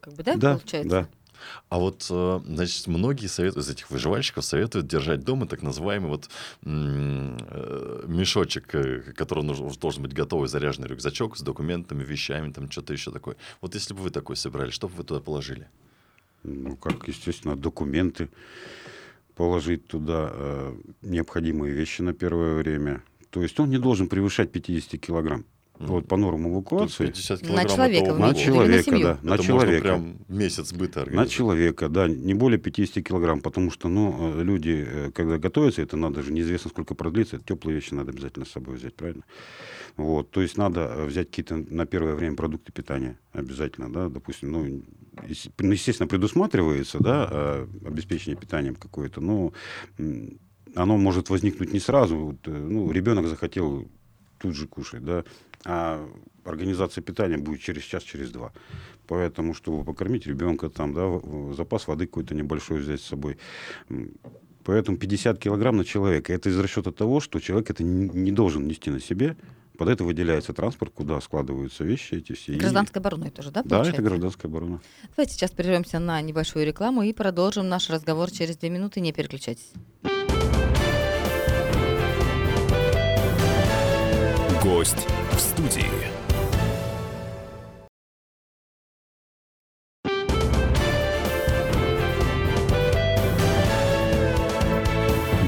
Как 0.00 0.14
бы, 0.14 0.24
да, 0.24 0.34
да, 0.34 0.56
получается? 0.56 0.90
да. 0.90 1.08
А 1.68 1.78
вот, 1.78 2.06
э, 2.10 2.40
значит, 2.44 2.86
многие 2.86 3.26
советуют, 3.26 3.66
из 3.66 3.70
этих 3.70 3.90
выживальщиков 3.90 4.44
советуют 4.44 4.86
держать 4.86 5.24
дома 5.24 5.46
так 5.46 5.62
называемый 5.62 6.08
вот 6.08 6.28
э, 6.62 8.04
мешочек, 8.06 8.74
э, 8.74 9.12
который 9.14 9.44
нужен, 9.44 9.70
должен 9.80 10.02
быть 10.02 10.12
готовый 10.12 10.48
заряженный 10.48 10.88
рюкзачок 10.88 11.36
с 11.36 11.42
документами, 11.42 12.04
вещами, 12.04 12.52
там 12.52 12.70
что-то 12.70 12.92
еще 12.92 13.10
такое. 13.10 13.36
Вот 13.60 13.74
если 13.74 13.94
бы 13.94 14.00
вы 14.00 14.10
такой 14.10 14.36
собирали, 14.36 14.70
что 14.70 14.88
бы 14.88 14.94
вы 14.96 15.04
туда 15.04 15.20
положили? 15.20 15.68
Ну, 16.44 16.76
как, 16.76 17.08
естественно, 17.08 17.56
документы 17.56 18.28
положить 19.34 19.86
туда, 19.86 20.30
э, 20.32 20.76
необходимые 21.02 21.72
вещи 21.72 22.02
на 22.02 22.12
первое 22.12 22.56
время. 22.56 23.02
То 23.30 23.42
есть 23.42 23.58
он 23.60 23.70
не 23.70 23.78
должен 23.78 24.08
превышать 24.08 24.50
50 24.50 25.00
килограмм. 25.00 25.44
Вот 25.78 26.08
по 26.08 26.16
нормам 26.16 26.52
эвакуации. 26.52 27.06
50 27.06 27.42
На 27.50 27.64
человека 27.64 28.12
на 28.12 28.28
на 28.28 28.34
человека, 28.34 28.90
семью? 28.90 29.02
да, 29.04 29.18
на 29.22 29.34
это 29.34 29.44
человека. 29.44 29.96
можно 29.96 30.16
прям 30.26 30.36
месяц 30.36 30.72
быта 30.72 31.06
На 31.08 31.26
человека, 31.26 31.88
да, 31.88 32.08
не 32.08 32.34
более 32.34 32.58
50 32.58 33.04
килограмм, 33.04 33.40
потому 33.40 33.70
что, 33.70 33.88
ну, 33.88 34.40
э, 34.40 34.42
люди, 34.42 34.84
э, 34.86 35.10
когда 35.12 35.38
готовятся, 35.38 35.82
это 35.82 35.96
надо 35.96 36.22
же, 36.22 36.32
неизвестно, 36.32 36.70
сколько 36.70 36.94
продлится, 36.94 37.38
теплые 37.38 37.76
вещи 37.76 37.94
надо 37.94 38.10
обязательно 38.10 38.44
с 38.44 38.50
собой 38.50 38.74
взять, 38.76 38.94
правильно? 38.94 39.22
Вот, 39.96 40.30
то 40.30 40.42
есть 40.42 40.56
надо 40.56 40.80
э, 40.80 41.06
взять 41.06 41.28
какие-то 41.28 41.56
на 41.56 41.86
первое 41.86 42.14
время 42.14 42.34
продукты 42.34 42.72
питания 42.72 43.18
обязательно, 43.32 43.92
да, 43.92 44.08
допустим, 44.08 44.50
ну, 44.50 44.82
ну, 45.58 45.72
естественно, 45.72 46.08
предусматривается, 46.08 46.98
да, 47.00 47.66
обеспечение 47.84 48.38
питанием 48.40 48.74
какое-то, 48.74 49.20
но 49.20 49.52
оно 50.74 50.96
может 50.96 51.30
возникнуть 51.30 51.72
не 51.72 51.80
сразу, 51.80 52.16
вот, 52.16 52.46
ну, 52.46 52.90
ребенок 52.90 53.26
захотел 53.26 53.88
тут 54.38 54.54
же 54.54 54.66
кушать, 54.66 55.04
да, 55.04 55.24
а 55.64 56.08
организация 56.44 57.02
питания 57.02 57.36
будет 57.38 57.60
через 57.60 57.82
час, 57.82 58.02
через 58.02 58.30
два. 58.30 58.52
Поэтому, 59.06 59.54
чтобы 59.54 59.84
покормить 59.84 60.26
ребенка, 60.26 60.68
там, 60.68 60.94
да, 60.94 61.20
запас 61.54 61.86
воды 61.88 62.06
какой-то 62.06 62.34
небольшой 62.34 62.80
взять 62.80 63.00
с 63.00 63.04
собой. 63.06 63.38
Поэтому 64.64 64.98
50 64.98 65.38
килограмм 65.38 65.76
на 65.78 65.84
человека. 65.84 66.32
Это 66.32 66.50
из 66.50 66.58
расчета 66.58 66.92
того, 66.92 67.20
что 67.20 67.40
человек 67.40 67.70
это 67.70 67.82
не 67.82 68.32
должен 68.32 68.66
нести 68.66 68.90
на 68.90 69.00
себе. 69.00 69.36
Под 69.78 69.88
это 69.88 70.02
выделяется 70.02 70.52
транспорт, 70.52 70.92
куда 70.92 71.20
складываются 71.20 71.84
вещи 71.84 72.14
эти 72.14 72.32
все. 72.32 72.54
Гражданской 72.54 73.00
обороной 73.00 73.30
тоже, 73.30 73.50
да, 73.52 73.62
Да, 73.62 73.68
получается? 73.68 73.92
это 73.92 74.02
гражданская 74.02 74.50
оборона. 74.50 74.80
Давайте 75.16 75.34
сейчас 75.34 75.52
прервемся 75.52 76.00
на 76.00 76.20
небольшую 76.20 76.66
рекламу 76.66 77.02
и 77.02 77.12
продолжим 77.12 77.68
наш 77.68 77.88
разговор 77.88 78.30
через 78.30 78.56
две 78.56 78.70
минуты. 78.70 79.00
Не 79.00 79.12
переключайтесь. 79.12 79.72
Гость 84.62 85.06
в 85.38 85.40
студии. 85.40 85.84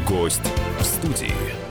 Гость 0.07 0.41
в 0.79 0.85
студии. 0.85 1.70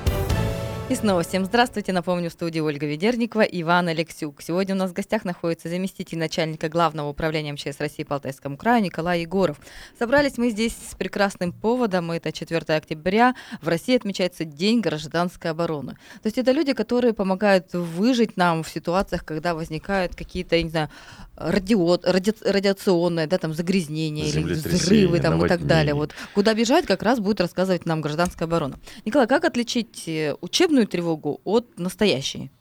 И 0.90 0.96
снова 0.96 1.22
всем 1.22 1.46
здравствуйте. 1.46 1.94
Напомню, 1.94 2.32
в 2.32 2.34
студии 2.34 2.60
Ольга 2.60 2.88
Ведерникова 2.88 3.44
и 3.44 3.62
Иван 3.62 3.90
Алексюк. 3.90 4.42
Сегодня 4.42 4.74
у 4.74 4.78
нас 4.80 4.90
в 4.90 4.94
гостях 4.94 5.24
находится 5.24 5.70
заместитель 5.70 6.18
начальника 6.18 6.68
Главного 6.68 7.10
управления 7.10 7.54
МЧС 7.54 7.80
России 7.80 8.02
по 8.02 8.16
Алтайскому 8.16 8.58
краю 8.58 8.82
Николай 8.82 9.22
Егоров. 9.22 9.60
Собрались 10.00 10.40
мы 10.40 10.50
здесь 10.50 10.74
с 10.74 10.96
прекрасным 10.96 11.52
поводом. 11.52 12.10
Это 12.10 12.32
4 12.32 12.58
октября. 12.76 13.36
В 13.62 13.68
России 13.68 13.96
отмечается 13.96 14.46
День 14.46 14.82
гражданской 14.82 15.52
обороны. 15.52 15.92
То 16.24 16.26
есть 16.26 16.40
это 16.40 16.52
люди, 16.54 16.74
которые 16.74 17.14
помогают 17.14 17.72
выжить 17.72 18.36
нам 18.36 18.64
в 18.64 18.70
ситуациях, 18.70 19.24
когда 19.24 19.54
возникают 19.54 20.16
какие-то, 20.16 20.56
я 20.56 20.64
не 20.64 20.72
знаю, 20.72 20.90
радио, 21.36 22.00
ради- 22.04 22.34
радиационные, 22.44 23.28
да, 23.28 23.38
там, 23.38 23.54
загрязнения 23.54 24.26
или 24.26 24.42
взрывы 24.54 25.20
там, 25.20 25.46
и 25.46 25.48
так 25.48 25.68
далее. 25.68 25.94
Вот 25.94 26.14
куда 26.34 26.56
бежать, 26.56 26.88
как 26.88 27.04
раз 27.04 27.20
будет 27.20 27.42
рассказывать 27.42 27.86
нам 27.86 28.02
гражданская 28.02 28.48
оборона. 28.48 28.80
Николай, 29.06 29.28
как 29.28 29.46
отличить 29.46 30.04
э, 30.08 30.36
учебную 30.80 30.88
тревогу 30.88 31.42
от 31.44 31.80
настоящей? 31.80 32.52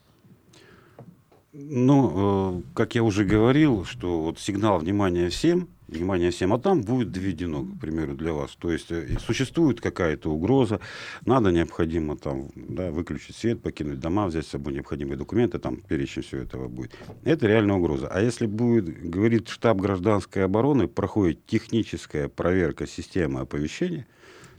Ну, 1.51 2.59
э, 2.59 2.61
как 2.75 2.95
я 2.95 3.03
уже 3.03 3.25
говорил, 3.25 3.83
что 3.85 4.21
вот 4.21 4.39
сигнал 4.39 4.77
внимания 4.79 5.29
всем, 5.29 5.67
внимание 5.87 6.29
всем, 6.29 6.53
а 6.53 6.59
там 6.59 6.81
будет 6.81 7.11
доведено, 7.11 7.63
к 7.63 7.79
примеру, 7.81 8.13
для 8.15 8.33
вас. 8.33 8.51
То 8.59 8.71
есть 8.71 8.91
э, 8.91 9.17
существует 9.19 9.81
какая-то 9.81 10.29
угроза, 10.29 10.79
надо 11.25 11.51
необходимо 11.51 12.15
там 12.15 12.49
да, 12.55 12.91
выключить 12.91 13.35
свет, 13.35 13.61
покинуть 13.61 13.99
дома, 13.99 14.27
взять 14.27 14.45
с 14.45 14.49
собой 14.49 14.73
необходимые 14.73 15.17
документы, 15.17 15.57
там 15.57 15.77
перечень 15.77 16.21
всего 16.21 16.41
этого 16.41 16.67
будет. 16.67 16.91
Это 17.23 17.47
реальная 17.47 17.75
угроза. 17.75 18.07
А 18.07 18.21
если 18.21 18.45
будет, 18.45 18.85
говорит 19.09 19.49
штаб 19.49 19.77
гражданской 19.77 20.45
обороны, 20.45 20.87
проходит 20.87 21.45
техническая 21.47 22.27
проверка 22.27 22.85
системы 22.85 23.39
оповещения, 23.41 24.05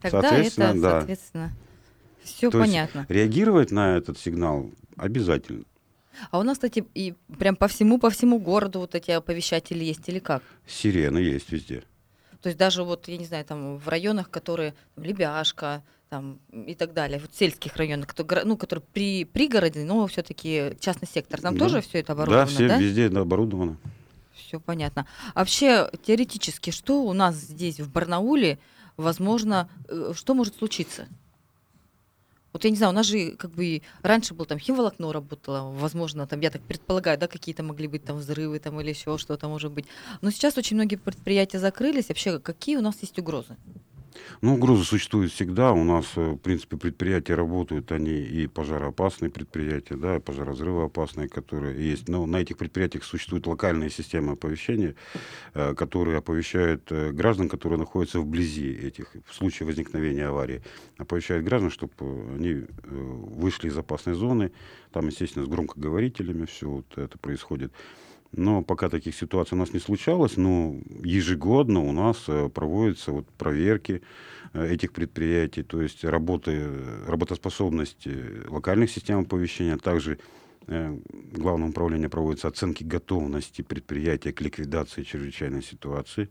Тогда 0.00 0.18
это, 0.18 0.28
Соответственно, 0.28 0.80
да. 0.80 0.90
соответственно, 1.00 1.52
все 2.32 2.50
То 2.50 2.58
есть 2.58 2.70
понятно. 2.70 3.06
реагировать 3.08 3.70
на 3.70 3.96
этот 3.96 4.18
сигнал 4.18 4.70
обязательно. 4.96 5.64
А 6.30 6.38
у 6.38 6.42
нас, 6.42 6.58
кстати, 6.58 6.84
и 6.94 7.14
прям 7.38 7.56
по 7.56 7.68
всему, 7.68 7.98
по 7.98 8.10
всему 8.10 8.38
городу 8.38 8.80
вот 8.80 8.94
эти 8.94 9.10
оповещатели 9.10 9.84
есть 9.84 10.08
или 10.08 10.18
как? 10.18 10.42
Сирены 10.66 11.18
есть 11.18 11.50
везде. 11.52 11.84
То 12.42 12.48
есть 12.48 12.58
даже 12.58 12.82
вот, 12.84 13.06
я 13.08 13.16
не 13.16 13.24
знаю, 13.26 13.44
там 13.44 13.76
в 13.78 13.88
районах, 13.88 14.30
которые 14.30 14.74
там, 14.94 15.04
Лебяшка, 15.04 15.82
там 16.08 16.38
и 16.52 16.74
так 16.74 16.92
далее, 16.92 17.20
вот 17.20 17.30
сельских 17.34 17.76
районах, 17.76 18.08
кто, 18.08 18.26
ну, 18.44 18.56
которые 18.56 18.84
при 18.92 19.24
пригороде, 19.24 19.84
но 19.84 20.06
все-таки 20.08 20.72
частный 20.80 21.06
сектор, 21.06 21.40
там 21.40 21.56
Да. 21.56 21.66
тоже 21.66 21.80
все 21.82 22.00
это 22.00 22.12
оборудовано, 22.14 22.46
да, 22.46 22.52
все 22.52 22.68
да? 22.68 22.78
везде 22.78 23.08
да, 23.08 23.20
оборудовано. 23.20 23.76
Все 24.34 24.58
понятно. 24.58 25.06
А 25.34 25.40
вообще, 25.40 25.90
теоретически, 26.04 26.70
что 26.70 27.02
у 27.04 27.12
нас 27.12 27.36
здесь, 27.36 27.78
в 27.78 27.90
Барнауле, 27.92 28.58
возможно, 28.96 29.68
э, 29.88 30.12
что 30.16 30.34
может 30.34 30.56
случиться? 30.56 31.06
Вот 32.52 32.64
я 32.64 32.70
не 32.70 32.76
знаю, 32.76 32.92
у 32.92 32.94
нас 32.94 33.06
же 33.06 33.32
как 33.36 33.52
бы 33.52 33.82
раньше 34.02 34.34
был 34.34 34.44
там 34.44 34.58
химволокно 34.58 35.12
работало, 35.12 35.70
возможно, 35.70 36.26
там, 36.26 36.40
я 36.40 36.50
так 36.50 36.62
предполагаю, 36.62 37.18
да, 37.18 37.28
какие-то 37.28 37.62
могли 37.62 37.86
быть 37.86 38.04
там 38.04 38.16
взрывы 38.16 38.58
там 38.58 38.80
или 38.80 38.90
еще 38.90 39.18
что-то 39.18 39.48
может 39.48 39.70
быть. 39.72 39.86
Но 40.20 40.30
сейчас 40.30 40.58
очень 40.58 40.76
многие 40.76 40.96
предприятия 40.96 41.58
закрылись. 41.58 42.08
Вообще, 42.08 42.38
какие 42.38 42.76
у 42.76 42.80
нас 42.82 42.96
есть 43.02 43.18
угрозы? 43.18 43.56
Ну, 44.42 44.54
угроза 44.54 44.84
существует 44.84 45.30
всегда. 45.32 45.72
У 45.72 45.84
нас, 45.84 46.06
э, 46.16 46.30
в 46.32 46.38
принципе, 46.38 46.76
предприятия 46.76 47.34
работают, 47.34 47.92
они 47.92 48.12
и 48.12 48.46
пожароопасные 48.46 49.30
предприятия, 49.30 49.96
да, 49.96 50.16
и 50.16 50.20
пожарозрывоопасные, 50.20 51.28
которые 51.28 51.90
есть. 51.90 52.08
Но 52.08 52.26
на 52.26 52.38
этих 52.38 52.56
предприятиях 52.56 53.04
существуют 53.04 53.46
локальные 53.46 53.90
системы 53.90 54.32
оповещения, 54.32 54.94
э, 55.54 55.74
которые 55.74 56.18
оповещают 56.18 56.90
э, 56.90 57.12
граждан, 57.12 57.48
которые 57.48 57.78
находятся 57.78 58.20
вблизи 58.20 58.70
этих, 58.70 59.14
в 59.26 59.34
случае 59.34 59.66
возникновения 59.66 60.26
аварии, 60.26 60.62
оповещают 60.98 61.44
граждан, 61.44 61.70
чтобы 61.70 61.92
они 62.34 62.64
вышли 62.82 63.68
из 63.68 63.76
опасной 63.76 64.14
зоны. 64.14 64.52
Там, 64.92 65.06
естественно, 65.06 65.44
с 65.44 65.48
громкоговорителями 65.48 66.46
все 66.46 66.68
вот 66.68 66.98
это 66.98 67.18
происходит. 67.18 67.72
Но 68.32 68.62
пока 68.62 68.88
таких 68.88 69.14
ситуаций 69.16 69.56
у 69.56 69.58
нас 69.58 69.72
не 69.72 69.80
случалось, 69.80 70.36
но 70.36 70.76
ежегодно 71.02 71.80
у 71.80 71.92
нас 71.92 72.24
э, 72.28 72.48
проводятся 72.48 73.10
вот 73.10 73.28
проверки 73.30 74.02
э, 74.52 74.72
этих 74.72 74.92
предприятий, 74.92 75.64
то 75.64 75.82
есть 75.82 76.04
работы, 76.04 76.68
работоспособность 77.06 78.06
э, 78.06 78.44
локальных 78.48 78.90
систем 78.90 79.20
оповещения, 79.20 79.74
а 79.74 79.78
также 79.78 80.18
Главное 81.32 81.70
управление 81.70 82.08
проводятся 82.08 82.46
оценки 82.46 82.84
готовности 82.84 83.62
предприятия 83.62 84.32
к 84.32 84.40
ликвидации 84.40 85.02
чрезвычайной 85.02 85.62
ситуации. 85.62 86.28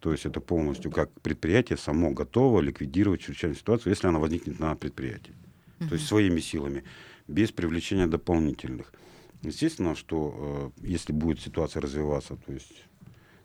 То 0.00 0.12
есть 0.12 0.24
это 0.24 0.40
полностью 0.40 0.90
как 0.90 1.10
предприятие 1.20 1.76
само 1.76 2.12
готово 2.12 2.60
ликвидировать 2.60 3.20
чрезвычайную 3.20 3.58
ситуацию, 3.58 3.90
если 3.90 4.06
она 4.06 4.20
возникнет 4.20 4.58
на 4.58 4.74
предприятии. 4.74 5.34
То 5.80 5.94
есть 5.94 6.06
своими 6.06 6.40
силами, 6.40 6.84
без 7.26 7.52
привлечения 7.52 8.06
дополнительных. 8.06 8.92
Естественно, 9.42 9.94
что 9.94 10.72
э, 10.82 10.86
если 10.86 11.12
будет 11.12 11.40
ситуация 11.40 11.80
развиваться, 11.80 12.36
то 12.36 12.52
есть 12.52 12.84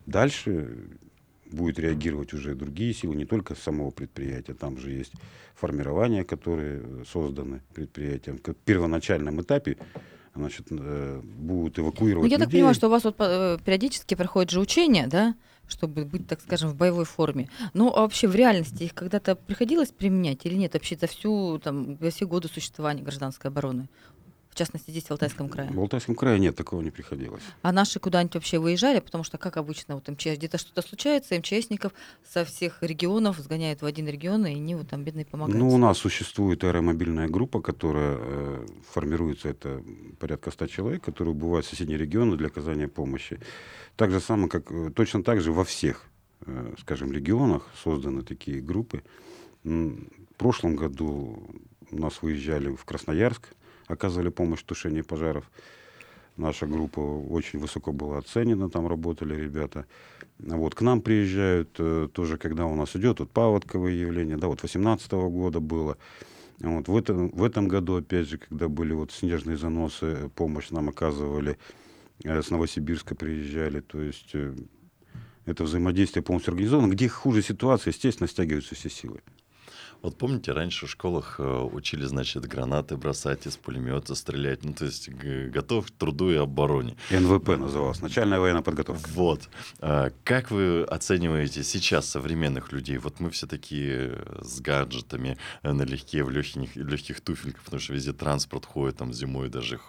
дальше 0.05 0.97
будет 1.51 1.79
реагировать 1.79 2.33
уже 2.33 2.55
другие 2.55 2.93
силы, 2.93 3.15
не 3.15 3.25
только 3.25 3.55
самого 3.55 3.91
предприятия. 3.91 4.53
Там 4.53 4.77
же 4.77 4.91
есть 4.91 5.13
формирования, 5.55 6.23
которые 6.23 6.81
э, 6.83 7.03
созданы 7.07 7.62
предприятием. 7.73 8.38
Как 8.38 8.57
в 8.57 8.59
первоначальном 8.62 9.41
этапе 9.41 9.77
значит, 10.35 10.67
э, 10.71 11.21
будут 11.23 11.77
Ну, 11.77 11.83
эвакуировать 11.83 12.31
я 12.31 12.38
так 12.38 12.47
людей. 12.47 12.59
понимаю, 12.59 12.75
что 12.75 12.88
у 12.88 12.89
вас 12.89 13.03
вот 13.03 13.15
э, 13.19 13.57
периодически 13.63 14.15
проходят 14.15 14.50
же 14.50 14.59
учения, 14.59 15.07
да, 15.07 15.35
чтобы 15.67 16.05
быть, 16.05 16.27
так 16.27 16.41
скажем, 16.41 16.69
в 16.69 16.75
боевой 16.75 17.05
форме. 17.05 17.50
Ну, 17.73 17.93
а 17.93 18.01
вообще 18.01 18.27
в 18.27 18.35
реальности 18.35 18.83
их 18.83 18.93
когда-то 18.93 19.35
приходилось 19.35 19.91
применять 19.91 20.45
или 20.45 20.55
нет 20.55 20.73
вообще 20.73 20.97
за 21.00 21.07
всю, 21.07 21.59
там, 21.59 21.97
за 22.00 22.09
все 22.09 22.25
годы 22.27 22.47
существования 22.47 23.03
гражданской 23.03 23.50
обороны? 23.50 23.89
В 24.53 24.55
частности, 24.55 24.91
здесь, 24.91 25.05
в 25.05 25.12
Алтайском 25.12 25.50
крае. 25.50 25.72
В 25.72 25.79
Алтайском 25.79 26.13
крае 26.13 26.38
нет, 26.38 26.55
такого 26.55 26.81
не 26.81 26.91
приходилось. 26.91 27.41
А 27.63 27.72
наши 27.72 28.00
куда-нибудь 28.00 28.36
вообще 28.36 28.60
выезжали? 28.60 29.00
Потому 29.00 29.24
что, 29.24 29.39
как 29.39 29.57
обычно, 29.57 29.95
вот 29.95 30.07
МЧС, 30.07 30.38
где-то 30.38 30.60
что-то 30.60 30.88
случается, 30.88 31.36
МЧСников 31.39 31.91
со 32.24 32.45
всех 32.45 32.77
регионов 32.81 33.39
сгоняют 33.39 33.81
в 33.81 33.86
один 33.88 34.07
регион, 34.07 34.45
и 34.45 34.51
они 34.51 34.75
вот 34.75 34.89
там 34.89 35.03
бедные 35.03 35.25
помогают. 35.25 35.60
Ну, 35.60 35.74
у 35.74 35.79
нас 35.79 35.98
существует 35.98 36.63
аэромобильная 36.63 37.27
группа, 37.27 37.62
которая 37.62 38.17
э, 38.19 38.67
формируется, 38.91 39.50
это 39.50 39.81
порядка 40.19 40.51
100 40.51 40.67
человек, 40.67 41.03
которые 41.03 41.33
убывают 41.33 41.65
в 41.65 41.69
соседние 41.69 41.98
регионы 41.98 42.38
для 42.38 42.45
оказания 42.45 42.88
помощи. 42.88 43.39
Так 43.95 44.12
же 44.12 44.19
самое, 44.19 44.50
как, 44.50 44.72
э, 44.72 44.91
точно 44.95 45.24
так 45.24 45.41
же 45.41 45.51
во 45.51 45.63
всех 45.63 46.05
э, 46.45 46.75
скажем, 46.79 47.12
регионах 47.12 47.67
созданы 47.83 48.22
такие 48.22 48.62
группы. 48.62 49.01
В 49.63 50.36
прошлом 50.38 50.75
году 50.75 51.43
у 51.89 51.98
нас 51.98 52.22
выезжали 52.22 52.75
в 52.75 52.86
Красноярск, 52.86 53.55
оказывали 53.93 54.29
помощь 54.29 54.59
в 54.59 54.65
тушении 54.65 55.01
пожаров. 55.01 55.50
Наша 56.38 56.65
группа 56.65 57.00
очень 57.00 57.59
высоко 57.59 57.91
была 57.91 58.17
оценена, 58.17 58.69
там 58.69 58.88
работали 58.88 59.39
ребята. 59.39 59.85
Вот, 60.39 60.73
к 60.73 60.81
нам 60.81 61.01
приезжают 61.01 61.75
э, 61.77 62.09
тоже, 62.12 62.38
когда 62.38 62.65
у 62.65 62.75
нас 62.75 62.95
идет 62.95 63.19
вот 63.19 63.29
паводковое 63.29 63.91
явление, 63.91 64.38
да, 64.38 64.47
вот 64.47 64.62
18 64.63 65.12
года 65.12 65.59
было. 65.59 65.97
Вот, 66.59 66.88
в, 66.88 66.97
этом, 66.97 67.29
в 67.29 67.43
этом 67.43 67.67
году, 67.67 67.97
опять 67.97 68.27
же, 68.27 68.39
когда 68.39 68.67
были 68.67 68.93
вот 68.93 69.12
снежные 69.12 69.57
заносы, 69.57 70.31
помощь 70.35 70.71
нам 70.71 70.89
оказывали, 70.89 71.57
э, 72.23 72.41
с 72.41 72.50
Новосибирска 72.50 73.13
приезжали, 73.13 73.81
то 73.81 74.01
есть 74.01 74.31
э, 74.33 74.55
это 75.45 75.63
взаимодействие 75.63 76.23
полностью 76.23 76.51
организовано. 76.51 76.91
Где 76.91 77.07
хуже 77.09 77.41
ситуация, 77.41 77.91
естественно, 77.91 78.27
стягиваются 78.27 78.75
все 78.75 78.89
силы. 78.89 79.21
Вот 80.03 80.17
помните, 80.17 80.51
раньше 80.51 80.86
в 80.86 80.91
школах 80.91 81.36
э, 81.39 81.69
учили, 81.72 82.03
значит, 82.03 82.45
гранаты 82.45 82.98
бросать 82.98 83.48
из 83.48 83.55
пулемета, 83.55 84.15
стрелять, 84.15 84.65
ну, 84.65 84.74
то 84.74 84.83
есть 84.83 85.07
готов 85.07 85.88
к 85.88 85.91
труду 85.91 86.29
и 86.29 86.36
обороне. 86.36 86.98
НВП 87.10 87.57
называлось, 87.57 88.01
начальная 88.01 88.38
военная 88.38 88.63
подготовка. 88.63 89.10
Вот. 89.12 89.48
А 89.79 90.12
как 90.25 90.51
вы 90.51 90.83
оцениваете 90.83 91.63
сейчас 91.63 92.10
современных 92.10 92.74
людей? 92.74 92.98
Вот 92.98 93.22
мы 93.22 93.29
все 93.29 93.48
такие 93.48 94.19
с 94.41 94.60
гаджетами 94.60 95.38
э, 95.62 95.72
налегке, 95.72 96.25
в 96.25 96.29
легких, 96.29 96.75
легких 96.75 97.22
туфельках, 97.22 97.63
потому 97.63 97.79
что 97.79 97.93
везде 97.93 98.12
транспорт 98.12 98.65
ходит, 98.65 98.98
там 98.98 99.13
зимой 99.13 99.48
даже 99.48 99.79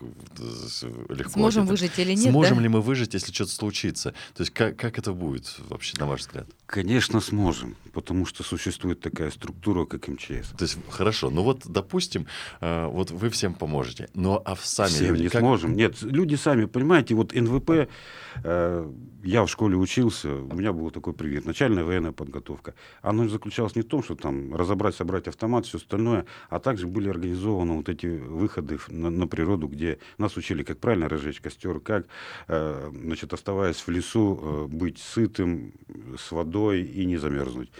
легко. 1.08 1.30
Сможем 1.30 1.66
выжить 1.66 1.98
или 1.98 2.12
нет, 2.14 2.30
Сможем 2.30 2.58
да? 2.58 2.62
ли 2.62 2.68
мы 2.68 2.82
выжить, 2.82 3.14
если 3.14 3.32
что-то 3.32 3.50
случится? 3.50 4.12
То 4.36 4.42
есть 4.42 4.52
как, 4.52 4.76
как 4.76 4.96
это 4.96 5.12
будет 5.12 5.56
вообще, 5.68 5.96
на 5.98 6.06
ваш 6.06 6.20
взгляд? 6.20 6.46
Конечно, 6.66 7.20
сможем, 7.20 7.74
потому 7.92 8.26
что 8.26 8.44
существует 8.44 9.00
такая 9.00 9.32
структура, 9.32 9.84
как 9.86 10.03
МЧС. 10.08 10.50
То 10.56 10.64
есть, 10.64 10.78
хорошо, 10.90 11.30
ну 11.30 11.42
вот, 11.42 11.62
допустим, 11.66 12.26
э, 12.60 12.86
вот 12.86 13.10
вы 13.10 13.30
всем 13.30 13.54
поможете, 13.54 14.08
но 14.14 14.42
а 14.44 14.56
сами 14.56 14.88
Всем 14.88 15.14
не 15.14 15.28
как... 15.28 15.40
сможем. 15.40 15.74
Нет, 15.74 16.02
люди 16.02 16.34
сами, 16.36 16.66
понимаете, 16.66 17.14
вот 17.14 17.34
НВП, 17.34 17.88
э, 18.44 18.92
я 19.22 19.44
в 19.44 19.48
школе 19.48 19.76
учился, 19.76 20.34
у 20.34 20.54
меня 20.54 20.72
был 20.72 20.90
такой 20.90 21.12
привет, 21.12 21.46
начальная 21.46 21.84
военная 21.84 22.12
подготовка. 22.12 22.74
Оно 23.02 23.28
заключалось 23.28 23.76
не 23.76 23.82
в 23.82 23.86
том, 23.86 24.02
что 24.02 24.14
там 24.14 24.54
разобрать, 24.54 24.94
собрать 24.94 25.28
автомат, 25.28 25.66
все 25.66 25.78
остальное, 25.78 26.26
а 26.50 26.58
также 26.58 26.86
были 26.86 27.08
организованы 27.08 27.74
вот 27.74 27.88
эти 27.88 28.06
выходы 28.06 28.78
на, 28.88 29.10
на 29.10 29.26
природу, 29.26 29.68
где 29.68 29.98
нас 30.18 30.36
учили, 30.36 30.62
как 30.62 30.78
правильно 30.78 31.08
разжечь 31.08 31.40
костер, 31.40 31.80
как, 31.80 32.06
э, 32.48 32.90
значит, 32.92 33.32
оставаясь 33.32 33.76
в 33.76 33.88
лесу, 33.88 34.38
э, 34.42 34.66
быть 34.68 34.98
сытым, 34.98 35.72
с 36.18 36.32
водой 36.32 36.82
и 36.82 37.04
не 37.04 37.16
замерзнуть. 37.16 37.70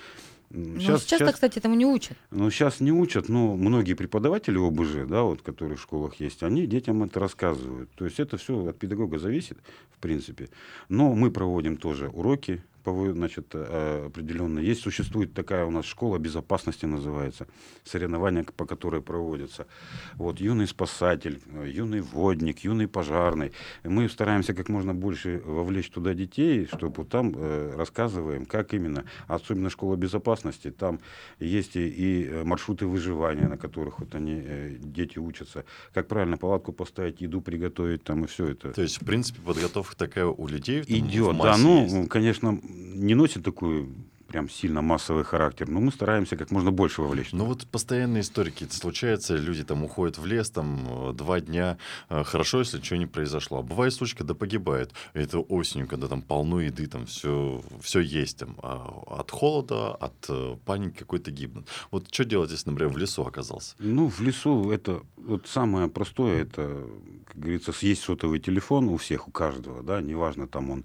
Ну, 0.51 0.79
сейчас, 0.79 1.05
сейчас, 1.05 1.35
кстати, 1.35 1.59
этому 1.59 1.75
не 1.75 1.87
учат. 1.87 2.17
Ну, 2.31 2.51
сейчас 2.51 2.81
не 2.81 2.93
учат, 2.93 3.29
но 3.29 3.57
многие 3.57 3.95
преподаватели 3.95 4.57
ОБЖ, 4.57 5.09
да, 5.09 5.23
вот, 5.23 5.43
которые 5.43 5.77
в 5.77 5.83
школах 5.83 6.15
есть, 6.21 6.43
они 6.43 6.67
детям 6.67 7.03
это 7.03 7.19
рассказывают. 7.21 7.91
То 7.97 8.05
есть 8.05 8.21
это 8.21 8.37
все 8.37 8.67
от 8.67 8.79
педагога 8.79 9.19
зависит, 9.19 9.59
в 9.91 9.99
принципе. 9.99 10.49
Но 10.89 11.15
мы 11.15 11.31
проводим 11.31 11.77
тоже 11.77 12.09
уроки, 12.09 12.63
значит, 12.85 13.47
э, 13.53 14.07
определенно. 14.07 14.59
Есть, 14.59 14.83
существует 14.83 15.35
такая 15.35 15.65
у 15.65 15.71
нас 15.71 15.85
школа 15.85 16.19
безопасности 16.19 16.87
называется, 16.87 17.47
соревнования, 17.85 18.45
по 18.45 18.67
которой 18.67 19.01
проводятся. 19.01 19.67
Вот, 20.15 20.41
юный 20.41 20.67
спасатель, 20.67 21.41
э, 21.47 21.71
юный 21.71 22.01
водник, 22.01 22.61
юный 22.61 22.89
пожарный. 22.89 23.53
Мы 23.85 24.09
стараемся 24.09 24.55
как 24.55 24.69
можно 24.69 24.95
больше 24.95 25.43
вовлечь 25.45 25.91
туда 25.91 26.15
детей, 26.15 26.67
чтобы 26.67 27.05
там 27.05 27.35
э, 27.37 27.75
рассказываем, 27.77 28.47
как 28.47 28.75
именно, 28.75 29.05
особенно 29.27 29.71
школа 29.71 29.97
безопасности, 29.97 30.71
там 30.71 31.01
есть 31.39 31.77
и, 31.77 31.89
и 31.89 32.45
маршруты 32.45 32.87
выживания, 32.87 33.49
на 33.49 33.57
которых 33.57 34.01
вот 34.01 34.15
они, 34.15 34.43
э, 34.45 34.77
дети 34.79 35.19
учатся, 35.19 35.65
как 35.93 36.09
правильно 36.09 36.37
палатку 36.37 36.73
поставить, 36.73 37.21
еду 37.21 37.41
приготовить, 37.41 38.05
там 38.05 38.25
и 38.25 38.27
все 38.27 38.49
это. 38.49 38.73
То 38.73 38.83
есть, 38.83 39.01
в 39.01 39.05
принципе, 39.05 39.41
подготовка 39.41 39.97
такая 39.97 40.27
у 40.27 40.47
людей 40.47 40.83
идет, 40.87 41.37
да, 41.39 41.57
ну, 41.57 41.85
есть. 41.85 42.09
конечно, 42.09 42.59
не 42.75 43.15
носит 43.15 43.45
такую 43.45 43.95
прям 44.35 44.51
сильно 44.51 44.83
массовый 44.83 45.23
характер, 45.23 45.69
но 45.69 45.79
мы 45.79 45.93
стараемся 45.93 46.37
как 46.37 46.51
можно 46.51 46.73
больше 46.73 47.03
вовлечь. 47.03 47.31
Ну 47.31 47.45
вот 47.45 47.69
постоянные 47.69 48.23
историки, 48.23 48.65
это 48.65 48.75
случается, 48.75 49.37
люди 49.37 49.63
там 49.63 49.85
уходят 49.85 50.19
в 50.19 50.27
лес, 50.27 50.51
там 50.51 51.11
э, 51.11 51.13
два 51.13 51.39
дня, 51.39 51.79
э, 52.09 52.25
хорошо, 52.25 52.59
если 52.59 52.83
что 52.83 52.97
не 52.97 53.07
произошло. 53.07 53.59
А 53.59 53.63
бывает 53.63 53.95
случай, 53.95 54.17
когда 54.17 54.35
погибает. 54.35 54.93
Это 55.13 55.39
осенью, 55.39 55.87
когда 55.87 56.09
там 56.09 56.21
полно 56.21 56.61
еды, 56.61 56.89
там 56.89 57.07
все, 57.07 57.63
все 57.81 58.01
есть, 58.01 58.39
там, 58.39 58.57
а 58.61 59.05
от 59.07 59.31
холода, 59.31 59.95
от 59.95 60.27
э, 60.29 60.57
паники 60.65 60.99
какой-то 60.99 61.31
гибнут. 61.31 61.69
Вот 61.93 62.13
что 62.13 62.25
делать, 62.25 62.51
если, 62.51 62.71
например, 62.71 62.93
в 62.93 62.99
лесу 62.99 63.23
оказался? 63.25 63.77
Ну, 63.79 64.09
в 64.09 64.21
лесу 64.21 64.71
это 64.73 65.03
вот 65.17 65.47
самое 65.47 65.87
простое, 65.87 66.43
это, 66.43 66.85
как 67.27 67.37
говорится, 67.37 67.73
съесть 67.73 68.03
сотовый 68.03 68.41
телефон 68.41 68.89
у 68.89 68.97
всех, 68.97 69.29
у 69.29 69.31
каждого, 69.31 69.85
да, 69.85 70.01
неважно, 70.01 70.49
там 70.49 70.71
он 70.71 70.85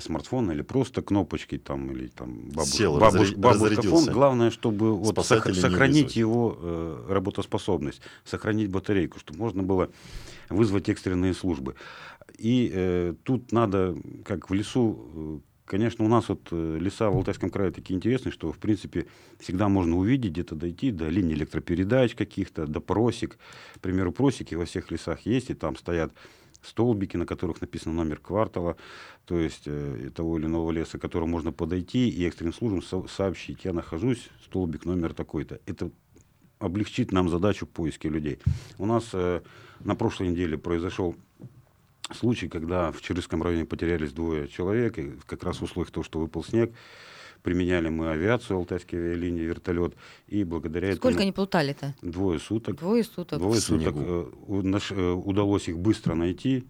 смартфон 0.00 0.50
или 0.52 0.62
просто 0.62 1.02
кнопочки 1.02 1.58
там 1.58 1.90
или 1.92 2.08
там 2.08 2.48
бабушка, 2.48 2.76
Сел, 2.76 2.98
бабуш, 2.98 3.34
бабушка 3.34 3.82
фон. 3.82 4.04
Главное, 4.06 4.50
чтобы 4.50 4.94
вот 4.94 5.24
сох, 5.24 5.46
сохранить 5.54 6.16
его 6.16 6.58
э, 6.60 7.06
работоспособность, 7.10 8.00
сохранить 8.24 8.70
батарейку, 8.70 9.18
чтобы 9.18 9.38
можно 9.38 9.62
было 9.62 9.90
вызвать 10.48 10.88
экстренные 10.88 11.34
службы. 11.34 11.74
И 12.38 12.70
э, 12.72 13.14
тут 13.22 13.52
надо, 13.52 13.96
как 14.24 14.50
в 14.50 14.54
лесу, 14.54 14.98
э, 15.14 15.38
конечно, 15.64 16.04
у 16.04 16.08
нас 16.08 16.28
вот 16.28 16.48
э, 16.50 16.78
леса 16.80 17.10
в 17.10 17.16
Алтайском 17.16 17.50
крае 17.50 17.70
такие 17.70 17.96
интересные, 17.96 18.32
что, 18.32 18.52
в 18.52 18.58
принципе, 18.58 19.06
всегда 19.38 19.68
можно 19.68 19.96
увидеть, 19.96 20.32
где-то 20.32 20.54
дойти 20.54 20.90
до 20.90 21.08
линии 21.08 21.34
электропередач 21.34 22.14
каких-то, 22.14 22.66
до 22.66 22.80
просек. 22.80 23.38
К 23.76 23.80
примеру, 23.80 24.12
просеки 24.12 24.54
во 24.54 24.64
всех 24.64 24.90
лесах 24.90 25.20
есть, 25.20 25.50
и 25.50 25.54
там 25.54 25.76
стоят 25.76 26.12
столбики, 26.64 27.16
на 27.16 27.26
которых 27.26 27.60
написан 27.60 27.94
номер 27.94 28.18
квартала, 28.18 28.76
то 29.24 29.38
есть 29.38 29.64
э, 29.66 30.10
того 30.14 30.38
или 30.38 30.46
иного 30.46 30.70
леса, 30.70 30.98
к 30.98 31.02
которому 31.02 31.32
можно 31.32 31.52
подойти 31.52 32.08
и 32.08 32.26
экстренным 32.26 32.54
службам 32.54 32.82
со- 32.82 33.06
сообщить, 33.08 33.64
я 33.64 33.72
нахожусь, 33.72 34.30
столбик 34.44 34.84
номер 34.84 35.14
такой-то. 35.14 35.60
Это 35.66 35.90
облегчит 36.58 37.12
нам 37.12 37.28
задачу 37.28 37.66
поиска 37.66 38.08
людей. 38.08 38.38
У 38.78 38.86
нас 38.86 39.10
э, 39.12 39.42
на 39.80 39.94
прошлой 39.94 40.28
неделе 40.28 40.56
произошел 40.56 41.14
случай, 42.12 42.48
когда 42.48 42.92
в 42.92 43.00
Чирыском 43.00 43.42
районе 43.42 43.64
потерялись 43.64 44.12
двое 44.12 44.48
человек, 44.48 44.98
и 44.98 45.12
как 45.26 45.42
раз 45.42 45.58
в 45.58 45.64
условиях 45.64 45.92
того, 45.92 46.04
что 46.04 46.18
выпал 46.18 46.44
снег, 46.44 46.72
применяли 47.44 47.90
мы 47.90 48.10
авиацию, 48.10 48.56
Алтайские 48.56 49.02
авиалинии, 49.02 49.42
вертолет, 49.42 49.94
и 50.26 50.44
благодаря 50.44 50.88
Сколько 50.94 51.08
этому... 51.08 51.22
они 51.22 51.32
плутали-то? 51.32 51.94
Двое 52.00 52.40
суток. 52.40 52.76
Двое 52.76 53.04
суток. 53.04 53.38
Двое 53.38 53.60
суток. 53.60 53.94
Э, 53.96 54.24
э, 54.48 55.10
удалось 55.12 55.68
их 55.68 55.78
быстро 55.78 56.14
найти, 56.14 56.64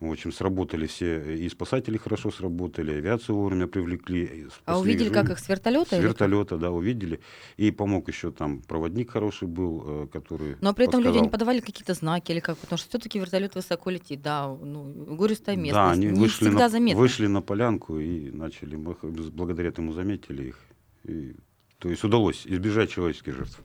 в 0.00 0.10
общем, 0.10 0.30
сработали 0.30 0.86
все, 0.86 1.36
и 1.36 1.48
спасатели 1.48 1.96
хорошо 1.96 2.30
сработали, 2.30 2.92
авиацию 2.92 3.34
вовремя 3.36 3.66
привлекли. 3.66 4.46
А 4.66 4.78
увидели, 4.78 5.08
как 5.08 5.30
их 5.30 5.38
с 5.38 5.48
вертолета? 5.48 5.96
С 5.96 6.02
вертолета, 6.02 6.58
да, 6.58 6.70
увидели. 6.70 7.20
И 7.56 7.70
помог 7.70 8.08
еще 8.08 8.30
там 8.30 8.60
проводник 8.60 9.10
хороший 9.10 9.48
был, 9.48 9.82
э, 9.86 10.06
который 10.12 10.56
Но 10.60 10.74
при 10.74 10.84
этом 10.84 10.98
подсказал. 11.00 11.14
люди 11.14 11.24
не 11.24 11.30
подавали 11.30 11.60
какие-то 11.60 11.94
знаки 11.94 12.32
или 12.32 12.40
как? 12.40 12.58
Потому 12.58 12.78
что 12.78 12.90
все-таки 12.90 13.18
вертолет 13.18 13.54
высоко 13.54 13.88
летит, 13.88 14.20
да, 14.20 14.48
ну, 14.48 14.84
гористая 15.16 15.56
местность. 15.56 15.74
Да, 15.74 15.90
они 15.92 16.06
не 16.06 16.20
вышли 16.20 16.44
всегда 16.46 16.64
на, 16.64 16.68
заметно. 16.68 17.00
вышли 17.00 17.26
на 17.26 17.40
полянку 17.40 17.98
и 17.98 18.30
начали, 18.30 18.76
мы 18.76 18.96
благодаря 19.02 19.70
этому 19.70 19.92
заметили 19.92 20.48
их. 20.48 20.58
И, 21.04 21.34
то 21.78 21.90
есть 21.90 22.04
удалось 22.04 22.46
избежать 22.46 22.90
человеческих 22.90 23.36
жертв. 23.36 23.60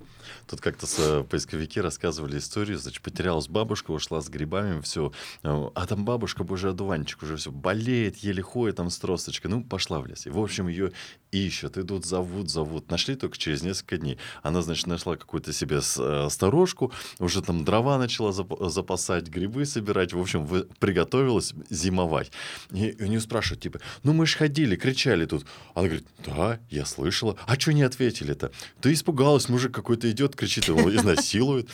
Тут 0.47 0.61
как-то 0.61 0.85
с, 0.85 1.23
поисковики 1.29 1.79
рассказывали 1.79 2.37
историю, 2.37 2.77
значит, 2.77 3.01
потерялась 3.01 3.47
бабушка, 3.47 3.91
ушла 3.91 4.21
с 4.21 4.29
грибами, 4.29 4.81
все. 4.81 5.11
А 5.43 5.87
там 5.87 6.03
бабушка, 6.03 6.43
боже, 6.43 6.69
одуванчик 6.69 7.23
уже 7.23 7.37
все 7.37 7.51
болеет, 7.51 8.17
еле 8.17 8.41
ходит 8.41 8.75
там 8.75 8.89
с 8.89 8.97
тросточкой. 8.99 9.49
Ну, 9.49 9.63
пошла 9.63 9.99
в 9.99 10.07
лес. 10.07 10.27
И, 10.27 10.29
в 10.29 10.39
общем, 10.39 10.67
ее 10.67 10.91
ищут, 11.31 11.77
идут, 11.77 12.05
зовут, 12.05 12.49
зовут. 12.49 12.89
Нашли 12.89 13.15
только 13.15 13.37
через 13.37 13.63
несколько 13.63 13.97
дней. 13.97 14.17
Она, 14.43 14.61
значит, 14.61 14.87
нашла 14.87 15.15
какую-то 15.15 15.53
себе 15.53 15.79
э, 15.79 16.27
сторожку, 16.29 16.91
уже 17.19 17.41
там 17.41 17.63
дрова 17.63 17.97
начала 17.97 18.31
запасать, 18.31 19.27
грибы 19.27 19.65
собирать. 19.65 20.13
В 20.13 20.19
общем, 20.19 20.47
приготовилась 20.79 21.53
зимовать. 21.69 22.31
И 22.71 22.95
у 22.99 23.05
нее 23.05 23.21
спрашивают, 23.21 23.61
типа, 23.61 23.79
ну 24.03 24.13
мы 24.13 24.25
же 24.25 24.37
ходили, 24.37 24.75
кричали 24.75 25.25
тут. 25.25 25.45
Она 25.73 25.87
говорит, 25.87 26.07
да, 26.25 26.59
я 26.69 26.85
слышала. 26.85 27.37
А 27.45 27.59
что 27.59 27.71
не 27.73 27.83
ответили-то? 27.83 28.51
Ты 28.81 28.93
испугалась, 28.93 29.49
мужик 29.49 29.73
какой-то 29.73 30.09
идет, 30.11 30.35
кричит, 30.35 30.67
его 30.67 30.93
изнасилуют. 30.93 31.69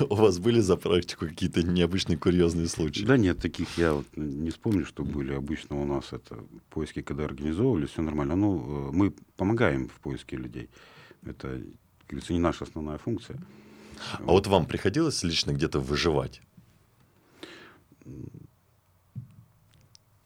У 0.00 0.14
вас 0.14 0.38
были 0.38 0.60
за 0.60 0.76
практику 0.76 1.26
какие-то 1.26 1.62
необычные 1.62 2.16
курьезные 2.16 2.68
случаи? 2.68 3.02
Да 3.02 3.16
нет, 3.16 3.38
таких 3.38 3.76
я 3.76 3.94
вот 3.94 4.06
не 4.16 4.50
вспомню, 4.50 4.86
что 4.86 5.02
были. 5.02 5.32
Обычно 5.32 5.80
у 5.80 5.84
нас 5.84 6.12
это 6.12 6.38
поиски, 6.70 7.02
когда 7.02 7.24
организовывали, 7.24 7.86
все 7.86 8.02
нормально. 8.02 8.36
Ну, 8.36 8.92
мы 9.00 9.14
помогаем 9.36 9.88
в 9.88 9.98
поиске 10.00 10.36
людей. 10.36 10.68
Это, 11.24 11.48
как 11.48 12.08
говорится, 12.08 12.32
не 12.34 12.38
наша 12.38 12.64
основная 12.64 12.98
функция. 12.98 13.38
А 14.14 14.22
вот, 14.22 14.26
вот 14.32 14.46
вам 14.48 14.66
приходилось 14.66 15.22
лично 15.22 15.52
где-то 15.52 15.80
выживать? 15.80 16.42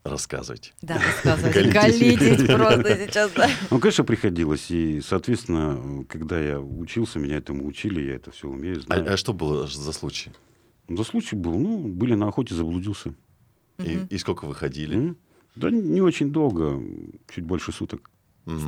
Рассказывайте. 0.04 0.72
Да, 0.82 0.98
рассказывайте. 0.98 1.70
Галитесь. 1.70 2.18
Галитесь 2.18 2.46
просто 2.46 2.96
сейчас, 3.06 3.30
да. 3.32 3.48
Ну, 3.70 3.78
конечно, 3.78 4.04
приходилось. 4.04 4.70
И, 4.70 5.00
соответственно, 5.00 6.04
когда 6.08 6.38
я 6.40 6.60
учился, 6.60 7.18
меня 7.18 7.36
этому 7.38 7.66
учили, 7.66 8.02
я 8.02 8.16
это 8.16 8.30
все 8.30 8.48
умею, 8.48 8.78
А, 8.88 8.96
знаю. 8.96 9.12
а 9.14 9.16
что 9.16 9.32
было 9.32 9.66
за 9.66 9.92
случай? 9.92 10.30
За 10.88 11.04
случай 11.04 11.36
был, 11.36 11.58
ну, 11.58 11.78
были 11.88 12.14
на 12.14 12.28
охоте, 12.28 12.54
заблудился. 12.54 13.14
И, 13.78 13.98
и 14.10 14.18
сколько 14.18 14.44
вы 14.44 14.54
ходили? 14.54 14.96
М? 14.96 15.16
Да 15.56 15.70
не 15.70 16.02
очень 16.02 16.30
долго, 16.32 16.82
чуть 17.32 17.44
больше 17.44 17.72
суток. 17.72 18.10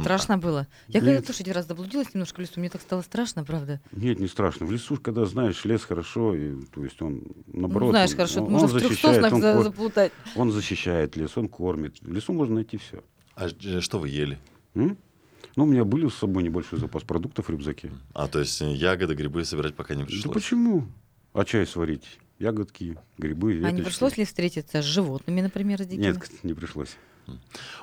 Страшно 0.00 0.38
было. 0.38 0.66
Я 0.88 1.00
когда 1.00 1.20
тоже 1.20 1.40
один 1.40 1.54
раз 1.54 1.66
заблудилась 1.66 2.14
немножко 2.14 2.36
в 2.36 2.40
лесу, 2.40 2.52
мне 2.60 2.70
так 2.70 2.80
стало 2.80 3.02
страшно, 3.02 3.44
правда. 3.44 3.80
Нет, 3.92 4.18
не 4.20 4.26
страшно. 4.28 4.64
В 4.66 4.72
лесу, 4.72 4.96
когда 4.96 5.26
знаешь, 5.26 5.64
лес 5.64 5.84
хорошо, 5.84 6.34
и, 6.34 6.54
то 6.74 6.82
есть 6.82 7.00
он, 7.02 7.22
наоборот, 7.46 7.88
ну, 7.88 7.90
знаешь, 7.92 8.10
он, 8.10 8.16
хорошо, 8.16 8.44
он- 8.44 8.52
можно 8.52 8.68
он 8.68 8.70
в 8.70 8.82
защищает, 8.82 9.32
он, 9.32 9.40
за- 9.42 9.62
заплутать. 9.62 10.12
он 10.34 10.50
защищает 10.52 11.16
лес, 11.16 11.36
он 11.36 11.48
кормит. 11.48 11.96
В 12.00 12.10
лесу 12.12 12.32
можно 12.32 12.54
найти 12.56 12.78
все. 12.78 13.02
А 13.34 13.48
э, 13.48 13.80
что 13.80 13.98
вы 13.98 14.08
ели? 14.08 14.38
Ну, 14.74 15.64
у 15.64 15.66
меня 15.66 15.84
были 15.84 16.08
с 16.08 16.14
собой 16.14 16.42
небольшой 16.42 16.78
запас 16.78 17.02
продуктов 17.02 17.46
в 17.48 17.50
рюкзаке. 17.50 17.90
А, 18.14 18.28
то 18.28 18.40
есть 18.40 18.60
э, 18.62 18.72
ягоды, 18.74 19.14
грибы 19.14 19.44
собирать 19.44 19.74
пока 19.74 19.94
не 19.94 20.02
Да 20.02 20.06
пришлось? 20.06 20.34
почему? 20.34 20.86
А 21.32 21.44
чай 21.44 21.66
сварить? 21.66 22.18
Ягодки, 22.38 22.98
грибы, 23.16 23.52
А 23.52 23.54
не 23.54 23.60
веточки. 23.60 23.82
пришлось 23.84 24.16
ли 24.18 24.24
встретиться 24.26 24.82
с 24.82 24.84
животными, 24.84 25.40
например, 25.40 25.82
с 25.82 25.86
дикими? 25.86 26.02
Нет, 26.06 26.18
не 26.44 26.52
пришлось. 26.52 26.96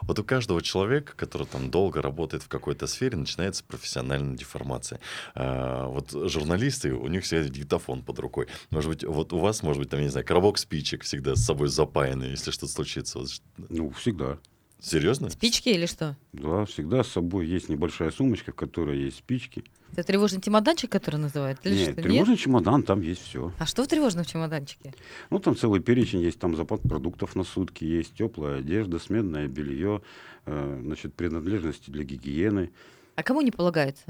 Вот 0.02 0.20
у 0.20 0.24
каждого 0.24 0.62
человека, 0.62 1.14
который 1.16 1.48
там 1.48 1.70
долго 1.70 2.02
работает 2.02 2.44
в 2.44 2.48
какой-то 2.48 2.88
сфере, 2.88 3.18
начинается 3.18 3.64
профессиональная 3.64 4.38
деформация. 4.38 5.00
А, 5.36 5.88
вот 5.88 6.12
журналисты, 6.12 6.94
у 6.94 7.08
них 7.08 7.24
всегда 7.24 7.50
диктофон 7.50 8.02
под 8.02 8.20
рукой. 8.20 8.48
Может 8.70 8.90
быть, 8.90 9.04
вот 9.04 9.34
у 9.34 9.40
вас, 9.40 9.64
может 9.64 9.82
быть, 9.82 9.90
там, 9.90 10.00
я 10.00 10.06
не 10.06 10.12
знаю, 10.12 10.26
коробок 10.26 10.58
спичек 10.58 11.04
всегда 11.04 11.36
с 11.36 11.46
собой 11.46 11.68
запаянный, 11.68 12.32
если 12.32 12.52
что-то 12.52 12.72
случится. 12.72 13.24
Ну, 13.70 13.92
всегда. 13.92 14.38
Серьезно? 14.84 15.30
Спички 15.30 15.70
или 15.70 15.86
что? 15.86 16.18
Да, 16.34 16.66
всегда 16.66 17.04
с 17.04 17.08
собой 17.08 17.48
есть 17.48 17.70
небольшая 17.70 18.12
сумочка, 18.12 18.52
в 18.52 18.56
которой 18.56 19.00
есть 19.00 19.18
спички. 19.20 19.64
Это 19.94 20.04
тревожный 20.04 20.42
чемоданчик, 20.42 20.92
который 20.92 21.18
называют? 21.18 21.60
Или 21.64 21.76
Нет, 21.76 21.94
что? 21.94 22.02
тревожный 22.02 22.36
чемодан, 22.36 22.84
там 22.84 23.00
есть 23.02 23.22
все. 23.22 23.54
А 23.60 23.66
что 23.66 23.84
в 23.84 23.88
тревожном 23.88 24.26
чемоданчике? 24.26 24.94
Ну, 25.30 25.40
там 25.40 25.56
целый 25.56 25.80
перечень 25.80 26.20
есть, 26.22 26.38
там 26.40 26.56
запас 26.58 26.82
продуктов 26.82 27.36
на 27.36 27.44
сутки, 27.46 27.86
есть 27.86 28.14
теплая 28.16 28.60
одежда, 28.60 29.00
сменное 29.00 29.48
белье, 29.48 30.02
э, 30.48 30.80
значит, 30.84 31.14
принадлежности 31.14 31.90
для 31.90 32.04
гигиены. 32.04 32.72
А 33.16 33.24
кому 33.24 33.42
не 33.42 33.52
полагается? 33.52 34.04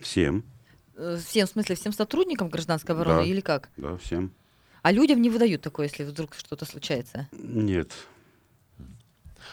Всем, 0.00 0.44
Э, 0.96 1.16
Всем, 1.24 1.46
в 1.46 1.50
смысле, 1.50 1.76
всем 1.76 1.92
сотрудникам 1.94 2.50
гражданской 2.50 2.94
обороны 2.94 3.22
Да. 3.22 3.26
или 3.26 3.40
как? 3.40 3.70
да, 3.78 3.96
всем. 3.96 4.32
А 4.82 4.92
людям 4.92 5.22
не 5.22 5.30
выдают 5.30 5.62
такое, 5.62 5.86
если 5.86 6.04
вдруг 6.04 6.34
что-то 6.34 6.66
случается. 6.66 7.26
Нет, 7.32 7.92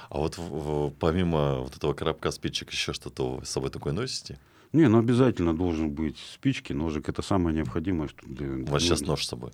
А 0.09 0.17
вот 0.19 0.37
в- 0.37 0.41
в- 0.41 0.91
помимо 0.99 1.59
вот 1.59 1.75
этого 1.75 1.93
коробка 1.93 2.31
спичек 2.31 2.71
еще 2.71 2.93
что-то 2.93 3.37
вы 3.37 3.45
с 3.45 3.49
собой 3.49 3.69
такое 3.69 3.93
носите? 3.93 4.37
не, 4.73 4.87
ну 4.89 4.99
обязательно 4.99 5.55
должен 5.55 5.89
быть 5.89 6.17
спички, 6.33 6.73
ножик, 6.73 7.09
это 7.09 7.21
самое 7.21 7.55
необходимое. 7.55 8.09
Что 8.09 8.19
для- 8.27 8.47
У 8.47 8.65
вас 8.65 8.83
сейчас 8.83 9.01
нож 9.01 9.23
с 9.25 9.29
собой. 9.29 9.51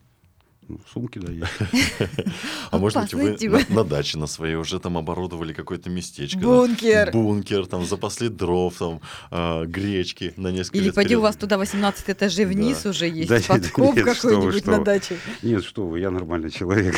Ну, 0.69 0.79
в 0.85 0.89
сумке, 0.89 1.19
да, 1.19 1.29
есть. 1.31 1.51
А 2.71 2.77
может 2.77 2.97
быть, 3.13 3.41
вы 3.43 3.65
на, 3.69 3.83
даче 3.83 4.17
на 4.17 4.27
своей 4.27 4.55
уже 4.55 4.79
там 4.79 4.97
оборудовали 4.97 5.51
какое-то 5.53 5.89
местечко. 5.89 6.39
Бункер! 6.39 7.11
Бункер, 7.11 7.65
там 7.67 7.85
запасли 7.85 8.29
дров, 8.29 8.73
там 8.77 9.01
а, 9.29 9.65
гречки 9.65 10.33
на 10.37 10.51
несколько 10.51 10.77
Или 10.77 10.91
пойди 10.91 11.15
у 11.17 11.21
вас 11.21 11.35
туда 11.35 11.57
18 11.57 12.09
этажей 12.09 12.45
вниз 12.45 12.85
уже 12.85 13.07
есть 13.09 13.47
подкоп 13.47 13.93
какой-нибудь 13.95 14.65
на 14.65 14.83
даче. 14.83 15.17
Нет, 15.41 15.63
что 15.65 15.85
вы, 15.85 15.99
я 15.99 16.09
нормальный 16.11 16.49
человек. 16.49 16.95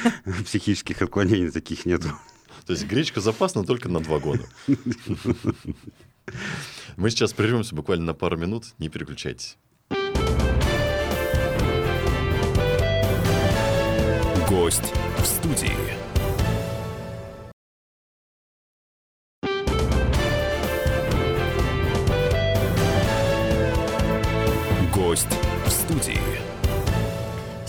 Психических 0.46 1.02
отклонений 1.02 1.50
таких 1.50 1.86
нету. 1.86 2.08
То 2.68 2.72
есть 2.72 2.86
гречка 2.86 3.22
запасна 3.22 3.64
только 3.64 3.88
на 3.88 4.00
два 4.00 4.18
года. 4.18 4.44
Мы 6.98 7.08
сейчас 7.08 7.32
прервемся 7.32 7.74
буквально 7.74 8.04
на 8.04 8.12
пару 8.12 8.36
минут. 8.36 8.74
Не 8.76 8.90
переключайтесь. 8.90 9.56
Гость 14.50 14.92
в 15.16 15.24
студии. 15.24 16.07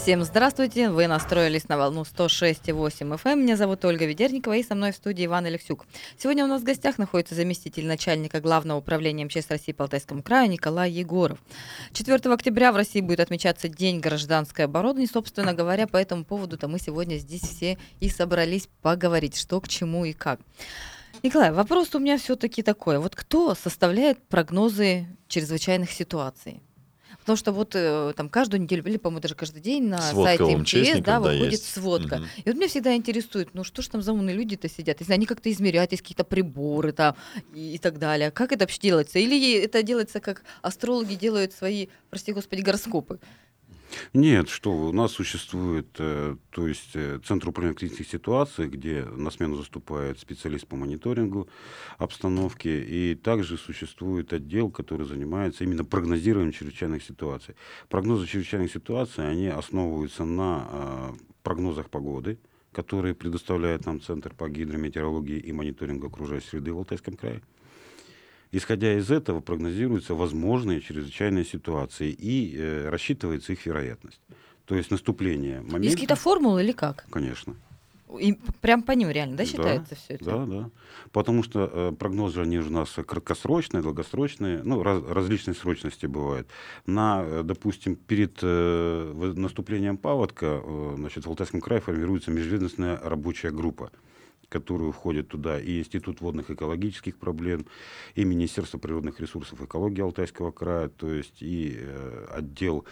Всем 0.10 0.24
здравствуйте, 0.24 0.89
вы 0.89 1.06
настроились 1.06 1.69
на 1.69 1.78
волну 1.78 2.02
106,8 2.02 3.22
FM. 3.22 3.36
Меня 3.36 3.56
зовут 3.56 3.86
Ольга 3.86 4.08
Ведерникова 4.08 4.54
и 4.54 4.63
со 4.63 4.74
мной 4.74 4.91
в 4.91 4.95
студии 4.95 5.28
Иван 5.28 5.45
Алексюк. 5.45 5.86
Сегодня 6.17 6.45
у 6.45 6.48
нас 6.48 6.63
в 6.63 6.65
гостях 6.65 6.98
находится 6.98 7.36
заместитель 7.36 7.86
начальника 7.86 8.41
Главного 8.41 8.80
управления 8.80 9.26
МЧС 9.26 9.52
России 9.52 9.72
по 9.72 9.84
Алтайскому 9.84 10.24
краю 10.24 10.50
Николай 10.50 10.89
Егоров. 10.89 11.38
4 11.93 12.34
октября 12.34 12.72
в 12.72 12.76
России 12.76 13.02
будет 13.02 13.19
отмечаться 13.19 13.69
День 13.69 14.00
гражданской 14.00 14.65
обороны. 14.65 15.04
И, 15.04 15.06
собственно 15.06 15.54
говоря, 15.54 15.86
по 15.86 15.98
этому 15.98 16.26
поводу-то 16.26 16.67
мы 16.67 16.80
сегодня 16.80 17.17
здесь 17.17 17.43
все 17.43 17.78
и 18.00 18.10
собрались 18.10 18.67
поговорить, 18.82 19.38
что 19.38 19.62
к 19.62 19.67
чему 19.67 20.06
и 20.06 20.13
как. 20.13 20.39
Николай, 21.22 21.52
вопрос 21.52 21.93
у 21.93 22.00
меня 22.00 22.17
все-таки 22.17 22.63
такой. 22.63 22.98
Вот 22.98 23.15
кто 23.15 23.54
составляет 23.54 24.28
прогнозы 24.28 25.06
чрезвычайных 25.28 25.91
ситуаций? 25.91 26.63
Потому 27.30 27.38
что 27.38 27.52
вот 27.52 27.76
э, 27.76 28.13
там 28.15 28.28
каждую 28.28 28.62
неделю, 28.63 28.84
или, 28.88 28.98
по-моему, 28.98 29.22
даже 29.22 29.36
каждый 29.36 29.62
день 29.62 29.88
на 29.88 30.00
Сводка 30.00 30.38
сайте 30.38 30.58
МЧС 30.58 31.00
да, 31.02 31.20
выходит 31.20 31.52
есть. 31.52 31.72
сводка. 31.72 32.18
Мгм. 32.18 32.28
И 32.38 32.44
вот 32.50 32.56
меня 32.56 32.68
всегда 32.68 32.96
интересует, 32.96 33.50
ну 33.54 33.63
что 33.63 33.84
ж 33.84 33.88
там 33.88 34.02
за 34.02 34.13
умные 34.13 34.36
люди-то 34.36 34.68
сидят? 34.68 35.00
Если 35.00 35.13
они 35.13 35.28
как-то 35.28 35.52
измеряют, 35.52 35.92
есть 35.92 36.02
какие-то 36.02 36.24
приборы 36.24 36.92
там 36.92 37.15
и, 37.54 37.76
и 37.76 37.78
так 37.78 38.00
далее. 38.00 38.32
Как 38.32 38.52
это 38.52 38.63
вообще 38.63 38.80
делается? 38.80 39.20
Или 39.20 39.60
это 39.63 39.84
делается, 39.84 40.20
как 40.20 40.42
астрологи 40.63 41.13
делают 41.13 41.54
свои, 41.54 41.89
прости 42.10 42.34
господи, 42.34 42.62
гороскопы? 42.62 43.20
Нет, 44.13 44.49
что 44.49 44.71
у 44.71 44.91
нас 44.91 45.12
существует, 45.12 45.88
э, 45.97 46.36
то 46.49 46.67
есть 46.67 46.91
э, 46.95 47.19
Центр 47.25 47.49
управления 47.49 47.75
кризисных 47.75 48.08
ситуаций, 48.08 48.67
где 48.67 49.04
на 49.04 49.32
смену 49.32 49.56
заступает 49.56 50.19
специалист 50.19 50.67
по 50.67 50.75
мониторингу 50.75 51.47
обстановки, 51.97 52.67
и 52.67 53.15
также 53.15 53.58
существует 53.58 54.34
отдел, 54.34 54.69
который 54.69 55.06
занимается 55.06 55.63
именно 55.63 55.84
прогнозированием 55.84 56.52
чрезвычайных 56.52 57.04
ситуаций. 57.04 57.56
Прогнозы 57.89 58.28
чрезвычайных 58.28 58.71
ситуаций, 58.71 59.30
они 59.30 59.47
основываются 59.47 60.25
на 60.25 60.67
э, 60.69 61.12
прогнозах 61.43 61.89
погоды, 61.89 62.39
которые 62.71 63.15
предоставляет 63.15 63.86
нам 63.86 64.02
Центр 64.02 64.34
по 64.34 64.49
гидрометеорологии 64.49 65.38
и 65.38 65.52
мониторингу 65.52 66.08
окружающей 66.08 66.49
среды 66.49 66.73
в 66.73 66.78
Алтайском 66.78 67.15
крае. 67.15 67.41
Исходя 68.52 68.98
из 68.98 69.12
этого 69.12 69.42
прогнозируются 69.42 70.16
возможные 70.16 70.82
чрезвычайные 70.82 71.46
ситуации 71.46 72.10
и 72.10 72.56
э, 72.58 72.90
рассчитывается 72.90 73.54
их 73.54 73.66
вероятность. 73.66 74.20
То 74.66 74.76
есть 74.76 74.90
наступление 74.90 75.62
момента... 75.62 75.84
Есть 75.84 75.96
какие-то 75.96 76.16
формулы 76.16 76.64
или 76.64 76.72
как? 76.72 77.06
Конечно. 77.12 77.56
И 78.20 78.40
прям 78.62 78.82
по 78.82 78.94
ним 78.94 79.12
реально, 79.12 79.38
да, 79.38 79.44
Да, 79.44 79.50
считается 79.50 79.96
все 79.96 80.16
это? 80.16 80.26
Да, 80.26 80.46
да. 80.46 80.70
Потому 81.12 81.44
что 81.44 81.70
э, 81.72 81.92
прогнозы, 81.92 82.42
они 82.42 82.58
же 82.58 82.70
у 82.70 82.74
нас 82.74 82.90
краткосрочные, 82.90 83.84
долгосрочные, 83.84 84.64
ну, 84.64 84.82
раз- 84.82 85.04
различной 85.08 85.54
срочности 85.54 86.08
бывают. 86.08 86.48
На, 86.88 87.22
э, 87.24 87.44
допустим, 87.44 87.96
перед 87.96 88.40
э, 88.42 89.34
наступлением 89.36 89.98
паводка, 89.98 90.60
э, 90.64 90.94
значит, 90.98 91.28
в 91.28 91.30
Алтайском 91.30 91.62
крае 91.62 91.82
формируется 91.82 92.32
межведомственная 92.32 92.98
рабочая 92.98 93.52
группа 93.52 93.92
которую 94.50 94.92
входит 94.92 95.30
туда 95.30 95.60
и 95.60 95.80
Институт 95.80 96.22
водных 96.22 96.50
экологических 96.50 97.18
проблем, 97.18 97.66
и 98.16 98.26
Министерство 98.26 98.78
природных 98.78 99.20
ресурсов 99.20 99.62
и 99.62 99.66
экологии 99.66 100.02
Алтайского 100.02 100.52
края, 100.52 100.90
то 100.90 101.12
есть 101.12 101.42
и 101.42 101.78
э, 101.78 102.26
отдел 102.32 102.86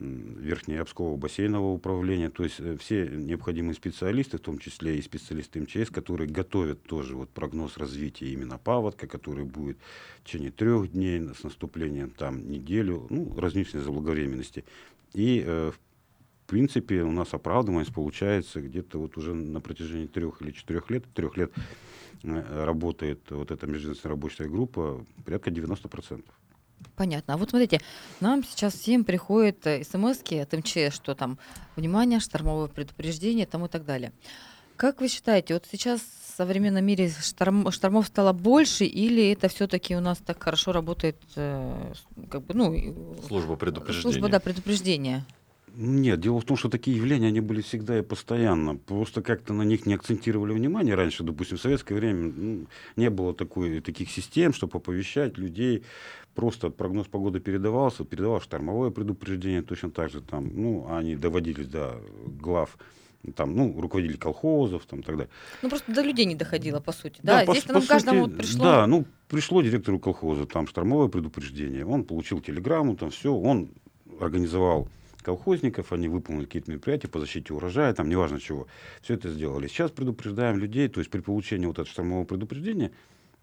Верхнеобского 0.00 1.16
бассейнового 1.16 1.74
управления, 1.74 2.30
то 2.30 2.42
есть 2.42 2.58
э, 2.58 2.76
все 2.78 3.06
необходимые 3.06 3.74
специалисты, 3.74 4.38
в 4.38 4.40
том 4.40 4.58
числе 4.58 4.96
и 4.96 5.02
специалисты 5.02 5.60
МЧС, 5.60 5.90
которые 5.90 6.28
готовят 6.28 6.82
тоже 6.82 7.14
вот 7.14 7.28
прогноз 7.28 7.76
развития 7.76 8.28
именно 8.32 8.56
паводка, 8.56 9.06
который 9.06 9.44
будет 9.44 9.76
в 10.22 10.26
течение 10.26 10.50
трех 10.50 10.90
дней 10.92 11.20
с 11.34 11.42
наступлением 11.42 12.10
там 12.10 12.50
неделю, 12.50 13.06
ну, 13.10 13.34
различной 13.38 13.82
заблаговременности. 13.82 14.64
И 15.12 15.44
э, 15.46 15.72
принципе 16.50 17.02
у 17.02 17.12
нас 17.12 17.32
оправдываемость 17.32 17.94
получается 17.94 18.60
где-то 18.60 18.98
вот 18.98 19.16
уже 19.16 19.34
на 19.34 19.60
протяжении 19.60 20.06
трех 20.06 20.42
или 20.42 20.50
четырех 20.50 20.90
лет, 20.90 21.04
трех 21.14 21.36
лет 21.36 21.52
э, 22.22 22.64
работает 22.64 23.20
вот 23.30 23.50
эта 23.50 23.66
межведомственная 23.66 24.14
рабочая 24.16 24.48
группа 24.48 25.04
порядка 25.24 25.50
90%. 25.50 26.24
Понятно. 26.96 27.34
А 27.34 27.36
вот 27.36 27.50
смотрите, 27.50 27.80
нам 28.20 28.42
сейчас 28.42 28.74
всем 28.74 29.04
приходят 29.04 29.58
смс 29.62 30.20
от 30.32 30.52
МЧС, 30.52 30.94
что 30.94 31.14
там, 31.14 31.38
внимание, 31.76 32.20
штормовое 32.20 32.68
предупреждение 32.68 33.46
там 33.46 33.64
и 33.64 33.68
так 33.68 33.84
далее. 33.84 34.12
Как 34.76 35.00
вы 35.00 35.08
считаете, 35.08 35.54
вот 35.54 35.66
сейчас 35.70 36.00
в 36.00 36.36
современном 36.36 36.84
мире 36.84 37.12
шторм- 37.20 37.70
штормов 37.70 38.06
стало 38.06 38.32
больше, 38.32 38.86
или 38.86 39.30
это 39.30 39.48
все-таки 39.48 39.94
у 39.94 40.00
нас 40.00 40.18
так 40.18 40.42
хорошо 40.42 40.72
работает, 40.72 41.16
э, 41.36 41.92
как 42.30 42.42
бы, 42.42 42.54
ну, 42.54 43.14
Служба 43.28 43.56
предупреждения. 43.56 44.02
служба 44.02 44.28
да, 44.30 44.40
предупреждения? 44.40 45.24
Нет, 45.76 46.20
дело 46.20 46.40
в 46.40 46.44
том, 46.44 46.56
что 46.56 46.68
такие 46.68 46.96
явления, 46.96 47.28
они 47.28 47.40
были 47.40 47.60
всегда 47.60 47.98
и 47.98 48.02
постоянно. 48.02 48.76
Просто 48.76 49.22
как-то 49.22 49.52
на 49.52 49.62
них 49.62 49.86
не 49.86 49.94
акцентировали 49.94 50.52
внимание 50.52 50.94
раньше. 50.94 51.22
Допустим, 51.22 51.58
в 51.58 51.60
советское 51.60 51.94
время 51.94 52.32
ну, 52.34 52.66
не 52.96 53.10
было 53.10 53.34
такой, 53.34 53.80
таких 53.80 54.10
систем, 54.10 54.52
чтобы 54.52 54.78
оповещать 54.78 55.38
людей. 55.38 55.84
Просто 56.34 56.70
прогноз 56.70 57.06
погоды 57.06 57.40
передавался, 57.40 58.04
передавалось 58.04 58.44
штормовое 58.44 58.90
предупреждение 58.90 59.62
точно 59.62 59.90
так 59.90 60.10
же. 60.10 60.20
Там, 60.20 60.50
ну, 60.54 60.86
они 60.90 61.16
доводились 61.16 61.66
до 61.66 62.00
глав 62.40 62.76
там, 63.36 63.54
ну, 63.54 63.78
руководители 63.78 64.16
колхозов, 64.16 64.86
там, 64.86 65.02
так 65.02 65.16
далее. 65.16 65.30
Ну, 65.60 65.68
просто 65.68 65.92
до 65.92 66.00
людей 66.00 66.24
не 66.24 66.34
доходило, 66.34 66.80
по 66.80 66.92
сути. 66.92 67.20
Да, 67.22 67.44
по, 67.44 67.52
здесь 67.52 67.64
по 67.64 67.74
нам 67.74 67.82
сути, 67.82 67.92
каждому 67.92 68.20
вот 68.22 68.36
пришло. 68.38 68.64
Да, 68.64 68.86
ну, 68.86 69.04
пришло 69.28 69.60
директору 69.60 69.98
колхоза, 69.98 70.46
там, 70.46 70.66
штормовое 70.66 71.08
предупреждение. 71.08 71.84
Он 71.84 72.04
получил 72.04 72.40
телеграмму, 72.40 72.96
там, 72.96 73.10
все, 73.10 73.34
он 73.34 73.70
организовал 74.20 74.88
колхозников, 75.22 75.92
они 75.92 76.08
выполнили 76.08 76.44
какие-то 76.44 76.70
мероприятия 76.70 77.08
по 77.08 77.20
защите 77.20 77.52
урожая, 77.52 77.92
там, 77.94 78.08
неважно 78.08 78.40
чего. 78.40 78.66
Все 79.02 79.14
это 79.14 79.30
сделали. 79.30 79.68
Сейчас 79.68 79.90
предупреждаем 79.90 80.58
людей, 80.58 80.88
то 80.88 81.00
есть 81.00 81.10
при 81.10 81.20
получении 81.20 81.66
вот 81.66 81.74
этого 81.74 81.88
штормового 81.88 82.24
предупреждения 82.24 82.92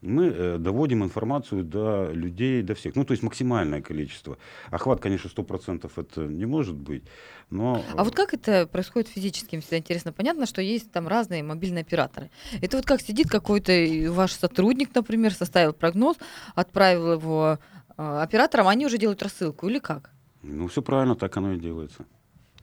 мы 0.01 0.27
э, 0.27 0.57
доводим 0.59 1.03
информацию 1.03 1.63
до 1.63 2.11
людей, 2.11 2.61
до 2.61 2.75
всех. 2.75 2.95
Ну, 2.95 3.03
то 3.03 3.11
есть 3.11 3.23
максимальное 3.23 3.81
количество. 3.81 4.37
Охват, 4.69 4.99
конечно, 5.01 5.27
100% 5.27 5.91
это 5.95 6.21
не 6.21 6.45
может 6.45 6.75
быть, 6.75 7.03
но... 7.49 7.83
А 7.95 8.03
вот 8.03 8.15
как 8.15 8.33
это 8.33 8.67
происходит 8.67 9.09
физически? 9.09 9.55
Мне 9.55 9.61
всегда 9.61 9.77
интересно. 9.77 10.13
Понятно, 10.13 10.45
что 10.45 10.61
есть 10.61 10.91
там 10.91 11.07
разные 11.07 11.43
мобильные 11.43 11.81
операторы. 11.81 12.29
Это 12.61 12.77
вот 12.77 12.85
как 12.85 13.01
сидит 13.01 13.27
какой-то 13.29 13.73
ваш 14.11 14.33
сотрудник, 14.33 14.93
например, 14.93 15.33
составил 15.33 15.73
прогноз, 15.73 16.17
отправил 16.53 17.13
его 17.13 17.59
э, 17.97 18.19
операторам, 18.21 18.67
они 18.67 18.85
уже 18.85 18.97
делают 18.97 19.23
рассылку 19.23 19.67
или 19.67 19.79
как? 19.79 20.11
Ну, 20.47 20.67
все 20.67 20.81
правильно, 20.81 21.15
так 21.15 21.35
оно 21.37 21.53
и 21.53 21.59
делается. 21.59 22.05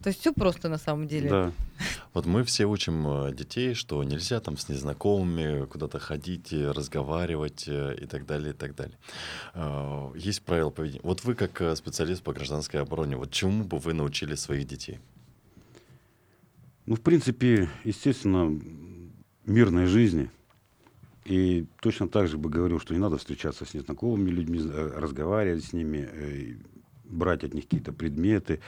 То 0.03 0.09
есть 0.09 0.21
все 0.21 0.35
просто 0.35 0.69
на 0.69 0.77
самом 0.77 1.09
деле. 1.09 1.31
Да. 1.31 1.53
Вот 2.13 2.27
мы 2.27 2.45
все 2.45 2.67
учим 2.67 3.07
э, 3.07 3.35
детей, 3.35 3.73
что 3.75 4.05
нельзя 4.05 4.39
там 4.41 4.59
с 4.59 4.69
незнакомыми 4.69 5.65
куда-то 5.65 5.99
ходить, 5.99 6.53
и 6.53 6.63
разговаривать 6.63 7.65
э, 7.67 7.97
и 8.03 8.07
так 8.07 8.27
далее, 8.27 8.51
и 8.51 8.57
так 8.57 8.75
далее. 8.75 8.99
Э, 9.55 10.11
Есть 10.15 10.43
правила 10.43 10.71
поведения. 10.71 11.01
Вот 11.03 11.25
вы 11.25 11.35
как 11.35 11.61
э, 11.63 11.75
специалист 11.75 12.23
по 12.23 12.35
гражданской 12.35 12.81
обороне, 12.81 13.17
вот 13.17 13.31
чему 13.31 13.65
бы 13.65 13.79
вы 13.79 13.95
научили 13.95 14.35
своих 14.35 14.67
детей? 14.67 14.99
Ну, 16.87 16.97
в 16.97 17.01
принципе, 17.01 17.71
естественно, 17.85 18.61
мирной 19.47 19.87
жизни. 19.87 20.31
И 21.25 21.65
точно 21.81 22.09
так 22.09 22.29
же 22.29 22.37
бы 22.37 22.51
говорил, 22.51 22.79
что 22.79 22.93
не 22.93 23.01
надо 23.01 23.17
встречаться 23.17 23.65
с 23.65 23.73
незнакомыми 23.73 24.29
людьми, 24.29 24.61
э, 24.63 24.93
разговаривать 24.97 25.65
с 25.65 25.73
ними, 25.73 26.07
э, 26.13 26.57
брать 27.05 27.45
от 27.45 27.55
них 27.55 27.65
какие-то 27.65 27.93
предметы, 27.93 28.61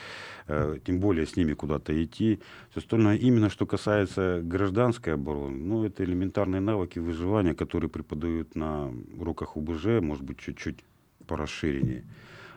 э, 0.47 0.77
тем 0.85 0.99
более 0.99 1.25
с 1.25 1.35
ними 1.35 1.53
куда-то 1.53 2.03
идти. 2.03 2.39
Все 2.71 2.79
остальное, 2.79 3.17
именно 3.17 3.49
что 3.49 3.65
касается 3.65 4.41
гражданской 4.43 5.13
обороны, 5.13 5.57
ну, 5.57 5.85
это 5.85 6.03
элементарные 6.03 6.61
навыки 6.61 6.99
выживания, 6.99 7.53
которые 7.53 7.89
преподают 7.89 8.55
на 8.55 8.91
уроках 9.17 9.57
УБЖ, 9.57 10.01
может 10.01 10.23
быть, 10.23 10.39
чуть-чуть 10.39 10.79
по 11.27 11.37
расширении. 11.37 12.03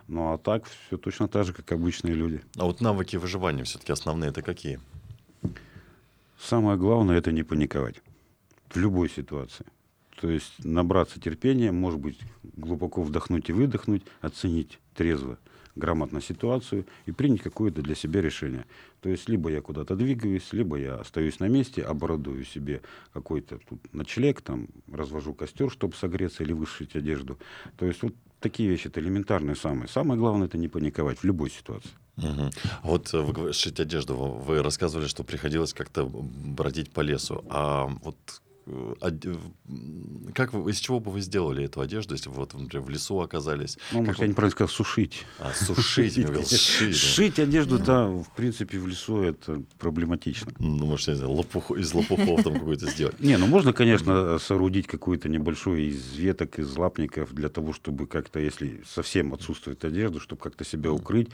Ну, 0.08 0.32
а 0.32 0.38
так 0.38 0.64
все 0.64 0.96
точно 0.96 1.28
так 1.28 1.46
же, 1.46 1.52
как 1.52 1.70
обычные 1.72 2.14
люди. 2.14 2.40
А 2.56 2.64
вот 2.64 2.80
навыки 2.80 3.16
выживания 3.16 3.64
все-таки 3.64 3.92
основные 3.92 4.30
это 4.30 4.42
какие? 4.42 4.80
Самое 6.38 6.76
главное 6.78 7.18
это 7.18 7.32
не 7.32 7.42
паниковать 7.42 8.02
в 8.70 8.76
любой 8.76 9.08
ситуации. 9.08 9.66
То 10.20 10.28
есть 10.28 10.64
набраться 10.64 11.20
терпения, 11.20 11.72
может 11.72 12.00
быть, 12.00 12.18
глубоко 12.42 13.02
вдохнуть 13.02 13.48
и 13.48 13.52
выдохнуть, 13.52 14.02
оценить 14.20 14.78
трезво, 14.94 15.38
грамотно 15.80 16.20
ситуацию 16.20 16.86
и 17.06 17.12
принять 17.12 17.42
какое-то 17.42 17.82
для 17.82 17.96
себя 17.96 18.20
решение. 18.20 18.66
То 19.00 19.08
есть 19.08 19.28
либо 19.28 19.50
я 19.50 19.60
куда-то 19.60 19.96
двигаюсь, 19.96 20.52
либо 20.52 20.76
я 20.76 20.94
остаюсь 20.96 21.40
на 21.40 21.48
месте, 21.48 21.82
оборудую 21.82 22.44
себе 22.44 22.82
какой-то 23.12 23.58
тут 23.68 23.92
ночлег, 23.92 24.40
там, 24.42 24.68
развожу 24.92 25.34
костер, 25.34 25.70
чтобы 25.70 25.96
согреться 25.96 26.44
или 26.44 26.52
вышить 26.52 26.94
одежду. 26.94 27.38
То 27.76 27.86
есть 27.86 28.02
вот 28.02 28.14
такие 28.38 28.68
вещи, 28.68 28.86
это 28.88 29.00
элементарные 29.00 29.56
самые. 29.56 29.88
Самое 29.88 30.20
главное, 30.20 30.46
это 30.46 30.58
не 30.58 30.68
паниковать 30.68 31.18
в 31.18 31.24
любой 31.24 31.50
ситуации. 31.50 31.90
А 32.16 32.50
Вот 32.82 33.14
э, 33.14 33.20
вы 33.20 33.32
говорите, 33.32 33.58
шить 33.58 33.80
одежду. 33.80 34.14
Вы 34.14 34.62
рассказывали, 34.62 35.06
что 35.06 35.24
приходилось 35.24 35.72
как-то 35.72 36.04
бродить 36.04 36.90
по 36.90 37.00
лесу. 37.00 37.44
А 37.48 37.86
вот 38.02 38.16
как 40.34 40.52
вы, 40.52 40.70
из 40.70 40.78
чего 40.78 41.00
бы 41.00 41.10
вы 41.10 41.20
сделали 41.20 41.64
эту 41.64 41.80
одежду, 41.80 42.14
если 42.14 42.28
бы 42.28 42.36
вот, 42.36 42.54
например, 42.54 42.84
в 42.86 42.90
лесу 42.90 43.20
оказались? 43.20 43.78
Ну, 43.92 44.02
может, 44.02 44.18
вы- 44.18 44.24
я 44.24 44.28
неправильно 44.30 44.52
сказал, 44.52 44.68
сушить. 44.68 45.24
А, 45.38 45.52
сушить, 45.52 46.14
сшить. 46.46 46.96
Шить 46.96 47.38
одежду, 47.38 47.78
да, 47.78 48.06
в 48.06 48.28
принципе, 48.36 48.78
в 48.78 48.86
лесу 48.86 49.22
это 49.22 49.62
проблематично. 49.78 50.52
Ну, 50.58 50.86
может, 50.86 51.08
я 51.08 51.14
не 51.14 51.18
знаю, 51.18 51.44
из 51.76 51.94
лопухов 51.94 52.42
там 52.44 52.54
какой-то 52.54 52.86
сделать. 52.86 53.18
Не, 53.20 53.36
ну 53.38 53.46
можно, 53.46 53.72
конечно, 53.72 54.38
соорудить 54.38 54.86
какую-то 54.86 55.28
небольшую 55.28 55.88
из 55.88 56.14
веток, 56.14 56.58
из 56.58 56.76
лапников, 56.76 57.32
для 57.34 57.48
того, 57.48 57.72
чтобы 57.72 58.06
как-то, 58.06 58.38
если 58.38 58.82
совсем 58.86 59.32
отсутствует 59.34 59.84
одежда, 59.84 60.20
чтобы 60.20 60.40
как-то 60.42 60.64
себя 60.64 60.92
укрыть, 60.92 61.28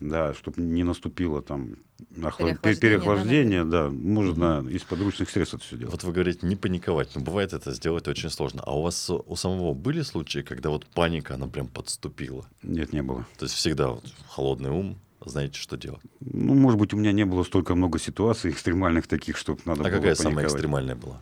да, 0.00 0.34
чтобы 0.34 0.62
не 0.62 0.84
наступило 0.84 1.42
там 1.42 1.76
охла- 2.16 2.36
Переохлаждение, 2.38 2.80
переохлаждение, 2.80 3.64
да, 3.64 3.88
можно 3.90 4.66
из 4.68 4.82
подручных 4.82 5.30
средств 5.30 5.54
это 5.54 5.64
все 5.64 5.76
делать. 5.76 5.92
Вот 5.92 6.04
вы 6.04 6.12
говорите, 6.12 6.46
не 6.46 6.56
паниковать. 6.56 7.10
Но 7.14 7.20
бывает 7.22 7.52
это 7.52 7.72
сделать 7.72 8.08
очень 8.08 8.30
сложно. 8.30 8.62
А 8.64 8.76
у 8.76 8.82
вас 8.82 9.08
у 9.10 9.36
самого 9.36 9.74
были 9.74 10.02
случаи, 10.02 10.40
когда 10.40 10.70
вот 10.70 10.86
паника, 10.86 11.34
она 11.34 11.46
прям 11.46 11.68
подступила? 11.68 12.46
Нет, 12.62 12.92
не 12.92 13.02
было. 13.02 13.26
То 13.38 13.44
есть 13.46 13.54
всегда 13.54 13.88
вот 13.88 14.04
холодный 14.28 14.70
ум, 14.70 14.98
знаете, 15.24 15.58
что 15.58 15.76
делать. 15.76 16.00
Ну, 16.20 16.54
может 16.54 16.78
быть, 16.80 16.92
у 16.94 16.96
меня 16.96 17.12
не 17.12 17.24
было 17.24 17.44
столько 17.44 17.74
много 17.74 17.98
ситуаций 17.98 18.50
экстремальных 18.50 19.06
таких, 19.06 19.36
чтобы 19.36 19.60
надо 19.64 19.82
А 19.82 19.84
было 19.84 19.92
какая 19.96 20.14
самая 20.14 20.34
паниковать. 20.34 20.54
экстремальная 20.54 20.96
была? 20.96 21.20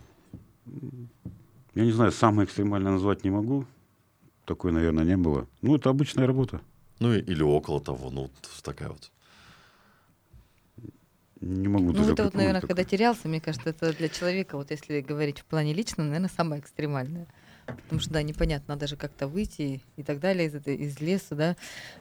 Я 1.75 1.85
не 1.85 1.91
знаю, 1.91 2.11
самое 2.11 2.45
экстремальное 2.45 2.91
назвать 2.91 3.23
не 3.23 3.29
могу. 3.29 3.65
Такой, 4.45 4.71
наверное, 4.71 5.03
не 5.05 5.17
было. 5.17 5.47
Ну, 5.61 5.75
это 5.75 5.89
обычная 5.89 6.27
работа. 6.27 6.61
Ну, 6.99 7.13
и- 7.13 7.21
или 7.21 7.43
около 7.43 7.79
того, 7.79 8.09
ну, 8.11 8.21
вот 8.23 8.31
такая 8.63 8.89
вот. 8.89 9.11
Не 11.41 11.67
могу 11.67 11.87
Ну, 11.87 11.93
даже 11.93 12.13
это 12.13 12.23
вот, 12.25 12.33
наверное, 12.35 12.61
такое. 12.61 12.75
когда 12.75 12.89
терялся, 12.89 13.27
мне 13.27 13.41
кажется, 13.41 13.69
это 13.69 13.93
для 13.93 14.09
человека, 14.09 14.57
вот 14.57 14.69
если 14.71 15.01
говорить 15.01 15.39
в 15.39 15.45
плане 15.45 15.73
личном, 15.73 16.07
наверное, 16.07 16.29
самое 16.29 16.61
экстремальное. 16.61 17.27
Потому 17.65 18.01
что, 18.01 18.11
да, 18.11 18.21
непонятно, 18.21 18.73
надо 18.75 18.87
же 18.87 18.95
как-то 18.95 19.27
выйти 19.27 19.81
и 19.95 20.03
так 20.03 20.19
далее 20.19 20.47
из, 20.47 20.55
этой, 20.55 20.75
из 20.75 20.99
леса, 20.99 21.35
да. 21.35 21.55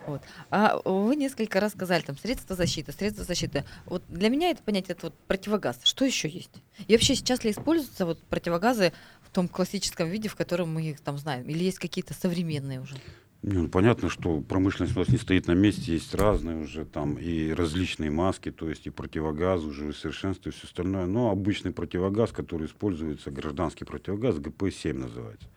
Вот. 0.07 0.23
А 0.51 0.79
вы 0.85 1.17
несколько 1.17 1.61
раз 1.61 1.73
сказали, 1.73 2.03
там, 2.03 2.17
средства 2.19 2.57
защиты, 2.57 2.93
средства 2.93 3.25
защиты. 3.25 3.65
Вот 3.87 4.03
для 4.09 4.29
меня 4.31 4.51
это 4.51 4.63
понятие, 4.63 4.95
это 4.95 5.07
вот 5.07 5.19
противогаз. 5.27 5.79
Что 5.85 6.05
еще 6.05 6.29
есть? 6.29 6.51
И 6.87 6.93
вообще 6.93 7.15
сейчас 7.15 7.45
ли 7.45 7.51
используются 7.51 8.07
вот 8.07 8.21
противогазы 8.23 8.93
в 9.23 9.31
том 9.31 9.49
классическом 9.49 10.09
виде, 10.09 10.29
в 10.29 10.35
котором 10.37 10.75
мы 10.75 10.83
их 10.83 11.01
там 11.01 11.19
знаем? 11.19 11.47
Или 11.49 11.65
есть 11.65 11.79
какие-то 11.79 12.15
современные 12.15 12.81
уже? 12.81 12.97
Не, 13.43 13.55
ну, 13.55 13.69
понятно, 13.69 14.11
что 14.11 14.43
промышленность 14.43 14.95
у 14.97 14.99
нас 14.99 15.09
не 15.09 15.17
стоит 15.17 15.47
на 15.47 15.53
месте, 15.53 15.95
есть 15.95 16.15
разные 16.15 16.59
уже 16.59 16.85
там 16.85 17.15
и 17.19 17.53
различные 17.53 18.11
маски, 18.11 18.51
то 18.51 18.69
есть 18.69 18.87
и 18.87 18.91
противогаз 18.91 19.63
уже 19.63 19.87
усовершенствуют, 19.87 20.55
и 20.55 20.59
все 20.59 20.67
остальное. 20.67 21.07
Но 21.07 21.31
обычный 21.31 21.73
противогаз, 21.73 22.33
который 22.33 22.67
используется, 22.67 23.31
гражданский 23.31 23.87
противогаз, 23.87 24.37
ГП-7 24.37 24.93
называется. 24.93 25.49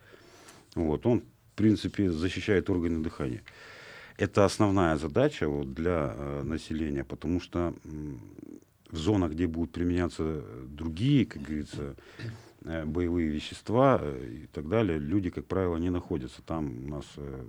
Вот, 0.76 1.06
он, 1.06 1.24
в 1.52 1.56
принципе, 1.56 2.10
защищает 2.10 2.70
органы 2.70 3.04
дыхания. 3.04 3.44
Это 4.18 4.46
основная 4.46 4.98
задача 4.98 5.50
вот, 5.50 5.74
для 5.74 6.16
э, 6.16 6.44
населения, 6.44 7.04
потому 7.04 7.42
что 7.42 7.74
м, 7.84 8.22
в 8.92 8.98
зонах, 8.98 9.32
где 9.32 9.48
будут 9.48 9.72
применяться 9.72 10.44
другие, 10.68 11.26
как 11.26 11.42
говорится, 11.42 11.96
э, 12.64 12.86
боевые 12.86 13.28
вещества 13.28 14.00
э, 14.02 14.44
и 14.44 14.48
так 14.48 14.70
далее, 14.70 15.00
люди, 15.00 15.30
как 15.32 15.48
правило, 15.48 15.78
не 15.78 15.90
находятся. 15.90 16.42
Там 16.44 16.86
у 16.86 16.90
нас 16.90 17.06
э, 17.18 17.46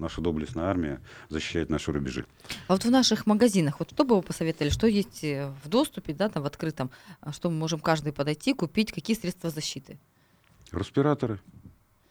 наша 0.00 0.20
доблестная 0.20 0.64
армия 0.64 1.00
защищает 1.28 1.70
наши 1.70 1.92
рубежи. 1.92 2.24
А 2.68 2.72
вот 2.72 2.84
в 2.84 2.90
наших 2.90 3.26
магазинах, 3.26 3.78
вот 3.78 3.92
что 3.92 4.04
бы 4.04 4.16
вы 4.16 4.22
посоветовали, 4.22 4.70
что 4.70 4.86
есть 4.86 5.22
э, 5.22 5.52
в 5.62 5.68
доступе, 5.68 6.12
да, 6.14 6.28
там 6.28 6.42
в 6.42 6.46
открытом, 6.46 6.90
а 7.20 7.32
что 7.32 7.50
мы 7.50 7.56
можем 7.56 7.80
каждый 7.80 8.12
подойти, 8.12 8.54
купить, 8.54 8.92
какие 8.92 9.16
средства 9.16 9.50
защиты? 9.50 9.98
Респираторы. 10.72 11.40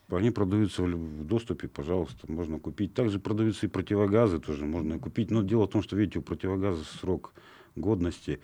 Они 0.10 0.32
продаются 0.32 0.84
в 0.84 1.26
доступе, 1.26 1.68
пожалуйста, 1.68 2.32
можно 2.32 2.60
купить. 2.60 2.94
Также 2.94 3.20
продаются 3.20 3.68
и 3.68 3.70
противогазы 3.70 4.40
тоже 4.40 4.66
можно 4.66 4.98
купить. 4.98 5.30
Но 5.30 5.44
дело 5.44 5.68
в 5.68 5.70
том, 5.70 5.84
что, 5.84 5.96
видите, 5.96 6.20
у 6.20 6.22
противогаза 6.24 6.84
срок 6.84 7.34
годности. 7.76 8.40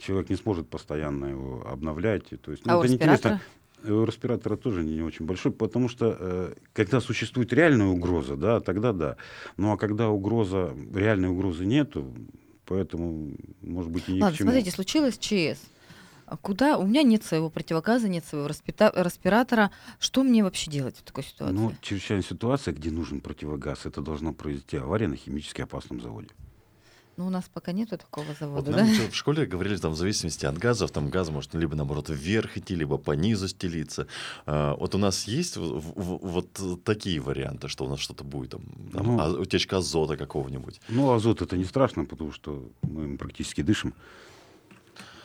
Человек 0.00 0.30
не 0.30 0.36
сможет 0.36 0.68
постоянно 0.68 1.26
его 1.26 1.66
обновлять. 1.66 2.28
То 2.42 2.50
есть, 2.50 2.66
ну, 2.66 2.74
А 2.74 2.78
это 2.80 2.88
неинтересно. 2.88 3.40
Респиратора? 3.78 4.02
У 4.02 4.04
респиратора 4.04 4.56
тоже 4.56 4.84
не, 4.84 4.94
не 4.94 5.02
очень 5.02 5.26
большой, 5.26 5.52
потому 5.52 5.88
что 5.88 6.16
э, 6.18 6.54
когда 6.72 7.00
существует 7.00 7.52
реальная 7.52 7.86
угроза, 7.86 8.36
да, 8.36 8.60
тогда 8.60 8.92
да. 8.92 9.16
Ну 9.56 9.72
а 9.72 9.76
когда 9.76 10.08
угроза, 10.08 10.74
реальной 10.94 11.28
угрозы 11.28 11.66
нету, 11.66 12.12
поэтому, 12.64 13.36
может 13.62 13.90
быть, 13.90 14.08
и 14.08 14.12
ни 14.12 14.20
Ладно, 14.20 14.34
к 14.34 14.38
чему. 14.38 14.50
смотрите, 14.50 14.70
случилось 14.70 15.18
ЧС. 15.18 15.60
Куда? 16.42 16.76
У 16.76 16.86
меня 16.86 17.04
нет 17.04 17.24
своего 17.24 17.50
противогаза, 17.50 18.08
нет 18.08 18.24
своего 18.24 18.48
респита- 18.48 18.92
респиратора. 19.00 19.70
Что 20.00 20.24
мне 20.24 20.42
вообще 20.42 20.70
делать 20.70 20.96
в 20.96 21.02
такой 21.02 21.22
ситуации? 21.22 21.54
Ну, 21.54 21.72
чрезвычайная 21.80 22.24
ситуация, 22.24 22.74
где 22.74 22.90
нужен 22.90 23.20
противогаз, 23.20 23.86
это 23.86 24.00
должно 24.00 24.32
произойти 24.32 24.76
авария 24.76 25.06
на 25.06 25.14
химически 25.14 25.60
опасном 25.62 26.00
заводе. 26.00 26.28
Ну, 27.16 27.26
у 27.26 27.30
нас 27.30 27.44
пока 27.52 27.72
нету 27.72 27.96
такого 27.96 28.24
Вот 28.26 28.36
завода, 28.38 28.70
нам 28.70 28.80
да? 28.80 28.86
ещё 28.92 29.08
в 29.10 29.14
школе 29.14 29.46
говорили, 29.46 29.76
там, 29.78 29.92
в 29.92 29.96
зависимости 29.96 30.44
от 30.44 30.58
газов, 30.58 30.90
там 30.90 31.08
газ 31.08 31.30
может 31.30 31.54
либо, 31.54 31.74
наоборот, 31.74 32.10
вверх 32.10 32.58
идти, 32.58 32.74
либо 32.76 32.98
по 32.98 33.12
низу 33.12 33.48
стелиться. 33.48 34.06
А, 34.44 34.74
вот 34.76 34.94
у 34.94 34.98
нас 34.98 35.24
есть 35.28 35.56
в- 35.56 35.80
в- 35.80 36.18
вот 36.26 36.60
такие 36.84 37.20
варианты, 37.20 37.68
что 37.68 37.84
у 37.86 37.88
нас 37.88 38.00
что-то 38.00 38.22
будет, 38.24 38.50
там, 38.50 38.60
там, 38.92 39.06
Ну. 39.06 39.20
а- 39.20 39.40
утечка 39.40 39.78
азота 39.78 40.16
какого-нибудь. 40.18 40.80
Ну, 40.88 41.10
азот 41.12 41.40
это 41.42 41.56
не 41.56 41.64
страшно, 41.64 42.04
потому 42.04 42.32
что 42.32 42.68
мы 42.82 43.16
практически 43.16 43.62
дышим. 43.62 43.94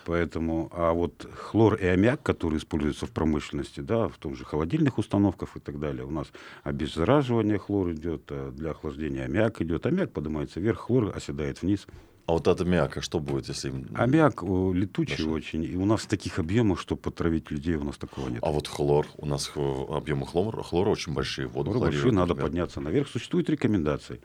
Поэтому, 0.06 0.70
а 0.74 0.94
вот 0.94 1.28
хлор 1.36 1.76
и 1.76 1.86
аммиак, 1.86 2.24
которые 2.24 2.60
используются 2.60 3.06
в 3.06 3.12
промышленности, 3.12 3.80
да, 3.82 4.08
в 4.08 4.18
том 4.18 4.36
же 4.36 4.46
холодильных 4.46 4.98
установках 4.98 5.56
и 5.56 5.60
так 5.60 5.80
далее, 5.80 6.06
у 6.06 6.12
нас 6.12 6.28
обеззараживание 6.64 7.58
хлор 7.58 7.92
идет, 7.92 8.24
а 8.30 8.52
для 8.52 8.72
охлаждения 8.72 9.26
аммиак 9.26 9.62
идет. 9.62 9.86
Аммиак 9.86 10.12
поднимается 10.12 10.60
вверх, 10.60 10.80
хлор 10.80 11.12
оседает 11.16 11.62
вниз. 11.62 11.88
А 12.28 12.34
вот 12.34 12.48
от 12.48 12.62
аммиака 12.62 13.02
что 13.02 13.20
будет, 13.20 13.48
если... 13.50 13.74
Аммиак 13.94 14.44
летучий 14.44 15.16
Хорошо. 15.16 15.32
очень, 15.32 15.64
и 15.64 15.76
у 15.76 15.86
нас 15.86 16.06
таких 16.06 16.40
объемах, 16.40 16.80
чтобы 16.80 17.02
потравить 17.02 17.52
людей, 17.52 17.76
у 17.76 17.84
нас 17.84 17.98
такого 17.98 18.30
нет. 18.30 18.40
А 18.44 18.52
вот 18.52 18.68
хлор, 18.68 19.08
у 19.18 19.26
нас 19.26 19.52
объемы 19.56 20.26
хлора, 20.28 20.62
хлора 20.64 20.90
очень 20.90 21.14
большие, 21.14 21.48
воду 21.48 21.72
хлорируют, 21.72 22.14
надо 22.14 22.30
например. 22.30 22.50
подняться 22.50 22.80
наверх. 22.80 23.08
Существуют 23.10 23.50
рекомендации. 23.50 24.22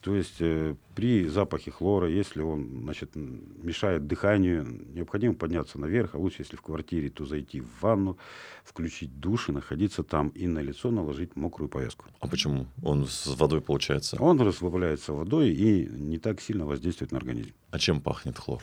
То 0.00 0.16
есть 0.16 0.36
э, 0.40 0.74
при 0.94 1.26
запахе 1.26 1.70
хлора, 1.70 2.08
если 2.08 2.40
он 2.40 2.80
значит, 2.82 3.10
мешает 3.14 4.06
дыханию, 4.06 4.64
необходимо 4.94 5.34
подняться 5.34 5.78
наверх, 5.78 6.14
а 6.14 6.18
лучше, 6.18 6.42
если 6.42 6.56
в 6.56 6.62
квартире, 6.62 7.10
то 7.10 7.26
зайти 7.26 7.60
в 7.60 7.68
ванну, 7.82 8.16
включить 8.64 9.20
душ 9.20 9.50
и 9.50 9.52
находиться 9.52 10.02
там, 10.02 10.28
и 10.30 10.46
на 10.46 10.60
лицо 10.60 10.90
наложить 10.90 11.36
мокрую 11.36 11.68
повязку. 11.68 12.06
А 12.20 12.28
почему? 12.28 12.66
Он 12.82 13.06
с 13.06 13.26
водой 13.26 13.60
получается. 13.60 14.16
Он 14.20 14.40
расплавляется 14.40 15.12
водой 15.12 15.50
и 15.50 15.86
не 15.86 16.18
так 16.18 16.40
сильно 16.40 16.64
воздействует 16.64 17.12
на 17.12 17.18
организм. 17.18 17.52
А 17.70 17.78
чем 17.78 18.00
пахнет 18.00 18.38
хлор? 18.38 18.62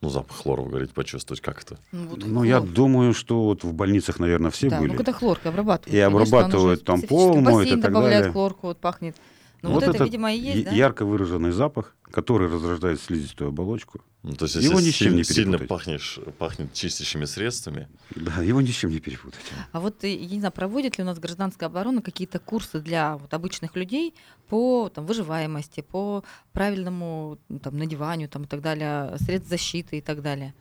Ну, 0.00 0.10
запах 0.10 0.36
хлора, 0.36 0.62
вы 0.62 0.68
говорите, 0.70 0.94
почувствовать, 0.94 1.40
как 1.40 1.60
это? 1.62 1.76
Ну, 1.90 2.08
вот 2.08 2.24
Ну, 2.24 2.44
я 2.44 2.60
думаю, 2.60 3.12
что 3.12 3.44
вот 3.44 3.64
в 3.64 3.72
больницах, 3.72 4.20
наверное, 4.20 4.52
все 4.52 4.70
да, 4.70 4.78
были. 4.78 4.92
ну 4.92 4.96
когда 4.96 5.12
хлоркой 5.12 5.50
обрабатывают. 5.50 5.88
И 5.92 6.00
конечно, 6.00 6.38
обрабатывают, 6.38 6.84
там 6.84 7.02
пол 7.02 7.40
моют 7.40 7.68
и 7.68 7.72
так 7.72 7.90
добавляют 7.90 8.18
далее. 8.18 8.32
хлорку, 8.32 8.68
вот 8.68 8.78
пахнет. 8.78 9.16
Ну 9.62 9.72
вот, 9.72 9.82
это, 9.82 9.92
этот 9.92 10.06
видимо, 10.06 10.32
и 10.32 10.38
есть, 10.38 10.64
да? 10.64 10.70
ярко 10.70 11.04
выраженный 11.04 11.50
запах, 11.50 11.96
который 12.02 12.48
разрождает 12.48 13.00
слизистую 13.00 13.48
оболочку. 13.48 14.00
Ну, 14.22 14.34
то 14.34 14.44
есть, 14.44 14.56
Его 14.56 14.78
если 14.78 14.86
ни 14.86 14.90
с 14.90 14.94
чем 14.94 15.16
не 15.16 15.24
сильно, 15.24 15.34
сильно 15.34 15.58
перепутать. 15.58 15.68
пахнешь, 15.68 16.20
пахнет 16.38 16.72
чистящими 16.72 17.24
средствами, 17.24 17.88
Да, 18.14 18.42
его 18.42 18.60
ни 18.60 18.66
с 18.66 18.74
чем 18.74 18.90
не 18.90 19.00
перепутать. 19.00 19.40
А 19.72 19.80
вот, 19.80 20.04
э, 20.04 20.14
я 20.14 20.34
не 20.34 20.38
знаю, 20.40 20.52
проводит 20.52 20.98
ли 20.98 21.04
у 21.04 21.06
нас 21.06 21.18
гражданская 21.18 21.68
оборона 21.68 22.02
какие-то 22.02 22.38
курсы 22.38 22.80
для 22.80 23.16
вот, 23.16 23.32
обычных 23.34 23.76
людей 23.76 24.14
по 24.48 24.88
там, 24.88 25.06
выживаемости, 25.06 25.80
по 25.80 26.24
правильному 26.52 27.38
ну, 27.48 27.58
там, 27.58 27.78
надеванию 27.78 28.28
там, 28.28 28.44
и 28.44 28.46
так 28.46 28.60
далее, 28.60 29.16
средств 29.18 29.50
защиты 29.50 29.98
и 29.98 30.00
так 30.00 30.22
далее? 30.22 30.54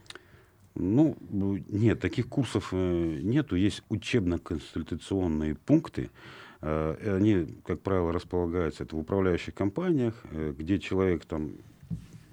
Ну, 0.75 1.17
нет, 1.29 1.99
таких 1.99 2.27
курсов 2.27 2.69
э, 2.71 3.19
нету. 3.23 3.55
Есть 3.55 3.81
учебно-консультационные 3.89 5.55
пункты. 5.55 6.11
Э, 6.61 7.15
Они, 7.17 7.47
как 7.65 7.81
правило, 7.81 8.11
располагаются 8.11 8.83
это 8.83 8.95
в 8.95 8.99
управляющих 8.99 9.53
компаниях, 9.53 10.15
э, 10.31 10.53
где 10.57 10.79
человек 10.79 11.25
там 11.25 11.53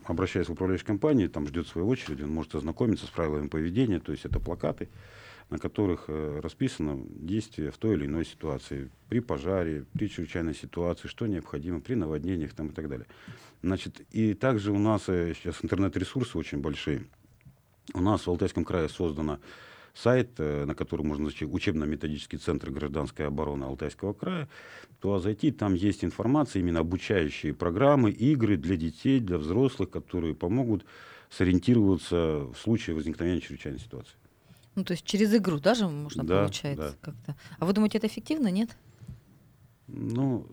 обращаясь 0.04 0.48
в 0.48 0.52
управляющую 0.52 0.86
компанию, 0.86 1.30
там 1.30 1.46
ждет 1.46 1.66
своей 1.66 1.86
очереди, 1.86 2.22
он 2.22 2.30
может 2.30 2.54
ознакомиться 2.54 3.06
с 3.06 3.10
правилами 3.10 3.48
поведения, 3.48 4.00
то 4.00 4.12
есть 4.12 4.26
это 4.26 4.38
плакаты, 4.38 4.90
на 5.48 5.58
которых 5.58 6.04
э, 6.08 6.40
расписано 6.42 7.00
действие 7.08 7.70
в 7.70 7.78
той 7.78 7.94
или 7.94 8.06
иной 8.06 8.26
ситуации, 8.26 8.90
при 9.08 9.20
пожаре, 9.20 9.84
при 9.94 10.08
чрезвычайной 10.08 10.54
ситуации, 10.54 11.08
что 11.08 11.26
необходимо, 11.26 11.80
при 11.80 11.94
наводнениях 11.94 12.52
там, 12.52 12.68
и 12.68 12.72
так 12.72 12.88
далее. 12.88 13.06
Значит, 13.62 14.02
и 14.10 14.34
также 14.34 14.72
у 14.72 14.78
нас 14.78 15.04
сейчас 15.04 15.56
интернет-ресурсы 15.62 16.36
очень 16.36 16.58
большие. 16.58 17.06
У 17.92 18.00
нас 18.00 18.26
в 18.26 18.28
Алтайском 18.28 18.64
крае 18.64 18.88
создано 18.88 19.38
сайт, 19.94 20.32
э, 20.38 20.64
на 20.64 20.74
который 20.74 21.02
можно 21.02 21.26
зайти, 21.26 21.46
учебно-методический 21.46 22.38
центр 22.38 22.70
гражданской 22.70 23.26
обороны 23.26 23.64
Алтайского 23.64 24.12
края, 24.12 24.48
то 25.00 25.18
зайти, 25.18 25.52
там 25.52 25.74
есть 25.74 26.04
информация, 26.04 26.60
именно 26.60 26.80
обучающие 26.80 27.54
программы, 27.54 28.10
игры 28.10 28.56
для 28.56 28.76
детей, 28.76 29.20
для 29.20 29.38
взрослых, 29.38 29.90
которые 29.90 30.34
помогут 30.34 30.84
сориентироваться 31.30 32.46
в 32.52 32.56
случае 32.56 32.96
возникновения 32.96 33.40
чрезвычайной 33.40 33.78
ситуации. 33.78 34.16
Ну, 34.74 34.84
то 34.84 34.92
есть 34.92 35.04
через 35.04 35.32
игру 35.34 35.60
даже 35.60 35.86
можно, 35.86 36.24
Да, 36.24 36.42
получается, 36.42 36.96
как-то. 37.00 37.36
А 37.58 37.64
вы 37.64 37.72
думаете, 37.72 37.98
это 37.98 38.08
эффективно, 38.08 38.48
нет? 38.48 38.76
Ну, 39.86 40.46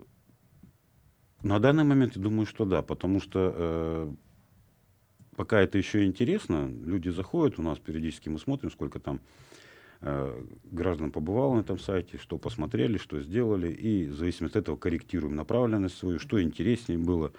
на 1.42 1.58
данный 1.58 1.84
момент 1.84 2.16
я 2.16 2.22
думаю, 2.22 2.46
что 2.46 2.64
да, 2.64 2.82
потому 2.82 3.20
что 3.20 3.52
э, 3.54 4.12
пока 5.36 5.60
это 5.60 5.78
еще 5.78 6.04
интересно, 6.04 6.70
люди 6.84 7.08
заходят, 7.08 7.58
у 7.58 7.62
нас 7.62 7.78
периодически 7.78 8.28
мы 8.28 8.38
смотрим, 8.38 8.70
сколько 8.70 8.98
там 9.00 9.20
э, 10.00 10.42
граждан 10.70 11.10
побывало 11.10 11.56
на 11.56 11.60
этом 11.60 11.78
сайте, 11.78 12.18
что 12.18 12.38
посмотрели, 12.38 12.98
что 12.98 13.20
сделали, 13.20 13.72
и 13.72 14.06
в 14.06 14.14
зависимости 14.14 14.56
от 14.56 14.62
этого 14.62 14.76
корректируем 14.76 15.34
направленность 15.34 15.96
свою, 15.96 16.18
что 16.18 16.42
интереснее 16.42 16.98
было 16.98 17.32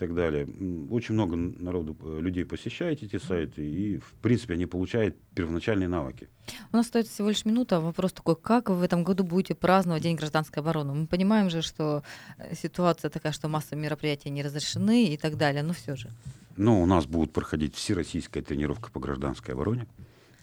так 0.00 0.14
далее. 0.14 0.48
Очень 0.90 1.14
много 1.14 1.36
народу, 1.36 1.94
э, 2.02 2.20
людей 2.20 2.44
посещает 2.44 3.02
эти 3.02 3.18
сайты, 3.18 3.62
и, 3.62 3.98
в 3.98 4.14
принципе, 4.22 4.54
они 4.54 4.66
получают 4.66 5.14
первоначальные 5.34 5.88
навыки. 5.88 6.28
У 6.72 6.76
нас 6.76 6.86
остается 6.86 7.12
всего 7.12 7.28
лишь 7.28 7.44
минута. 7.44 7.80
Вопрос 7.80 8.12
такой, 8.12 8.34
как 8.34 8.70
вы 8.70 8.76
в 8.76 8.82
этом 8.82 9.04
году 9.04 9.24
будете 9.24 9.54
праздновать 9.54 10.02
День 10.02 10.16
гражданской 10.16 10.62
обороны? 10.62 10.94
Мы 10.94 11.06
понимаем 11.06 11.50
же, 11.50 11.60
что 11.60 12.02
э, 12.38 12.54
ситуация 12.54 13.10
такая, 13.10 13.32
что 13.32 13.48
массовые 13.48 13.84
мероприятия 13.84 14.30
не 14.30 14.42
разрешены 14.42 15.04
и 15.04 15.18
так 15.18 15.36
далее, 15.36 15.62
но 15.62 15.74
все 15.74 15.96
же. 15.96 16.08
Но 16.56 16.82
у 16.82 16.86
нас 16.86 17.04
будет 17.04 17.32
проходить 17.32 17.74
всероссийская 17.74 18.42
тренировка 18.42 18.90
по 18.90 19.00
гражданской 19.00 19.54
обороне. 19.54 19.86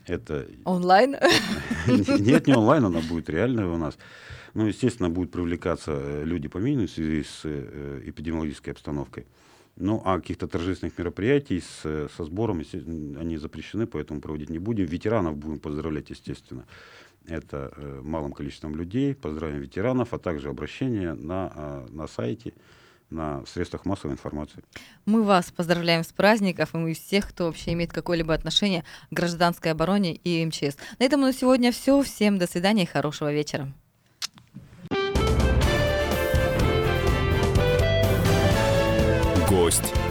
Это 0.05 0.45
Онлайн? 0.65 1.15
Нет, 1.87 2.47
не 2.47 2.53
онлайн, 2.53 2.85
она 2.85 3.01
будет 3.01 3.29
реальная 3.29 3.65
у 3.65 3.77
нас. 3.77 3.97
Ну, 4.53 4.67
естественно, 4.67 5.09
будут 5.09 5.31
привлекаться 5.31 5.91
э, 5.93 6.23
люди 6.23 6.47
по 6.47 6.59
минимуму 6.59 6.87
в 6.87 6.91
связи 6.91 7.23
с 7.23 7.43
эпидемиологической 7.43 8.73
обстановкой. 8.73 9.25
Ну, 9.79 10.01
а 10.03 10.19
каких-то 10.19 10.47
торжественных 10.47 10.97
мероприятий 10.97 11.61
с, 11.61 11.81
э, 11.83 12.07
со 12.17 12.23
сбором, 12.23 12.63
они 12.73 13.37
запрещены, 13.37 13.85
поэтому 13.85 14.21
проводить 14.21 14.49
не 14.49 14.59
будем. 14.59 14.85
Ветеранов 14.85 15.37
будем 15.37 15.59
поздравлять, 15.59 16.09
естественно. 16.09 16.65
Это 17.27 17.71
э, 17.75 18.01
малым 18.03 18.31
количеством 18.31 18.75
людей. 18.75 19.13
Поздравим 19.13 19.59
ветеранов, 19.59 20.13
а 20.13 20.17
также 20.17 20.49
обращения 20.49 21.13
на, 21.13 21.51
а, 21.53 21.87
на 21.89 22.07
сайте, 22.07 22.53
на 23.11 23.45
средствах 23.45 23.85
массовой 23.85 24.13
информации. 24.13 24.63
Мы 25.05 25.23
вас 25.23 25.51
поздравляем 25.51 26.03
с 26.03 26.11
праздников, 26.11 26.73
и 26.73 26.77
мы 26.77 26.93
всех, 26.93 27.29
кто 27.29 27.45
вообще 27.45 27.73
имеет 27.73 27.93
какое-либо 27.93 28.33
отношение 28.33 28.83
к 29.11 29.13
гражданской 29.13 29.71
обороне 29.71 30.15
и 30.15 30.43
МЧС. 30.43 30.77
На 30.99 31.05
этом 31.05 31.21
на 31.21 31.33
сегодня 31.33 31.71
все. 31.71 32.01
Всем 32.01 32.39
до 32.39 32.47
свидания 32.47 32.83
и 32.83 32.87
хорошего 32.87 33.31
вечера. 33.31 33.71
Гость. 39.67 40.06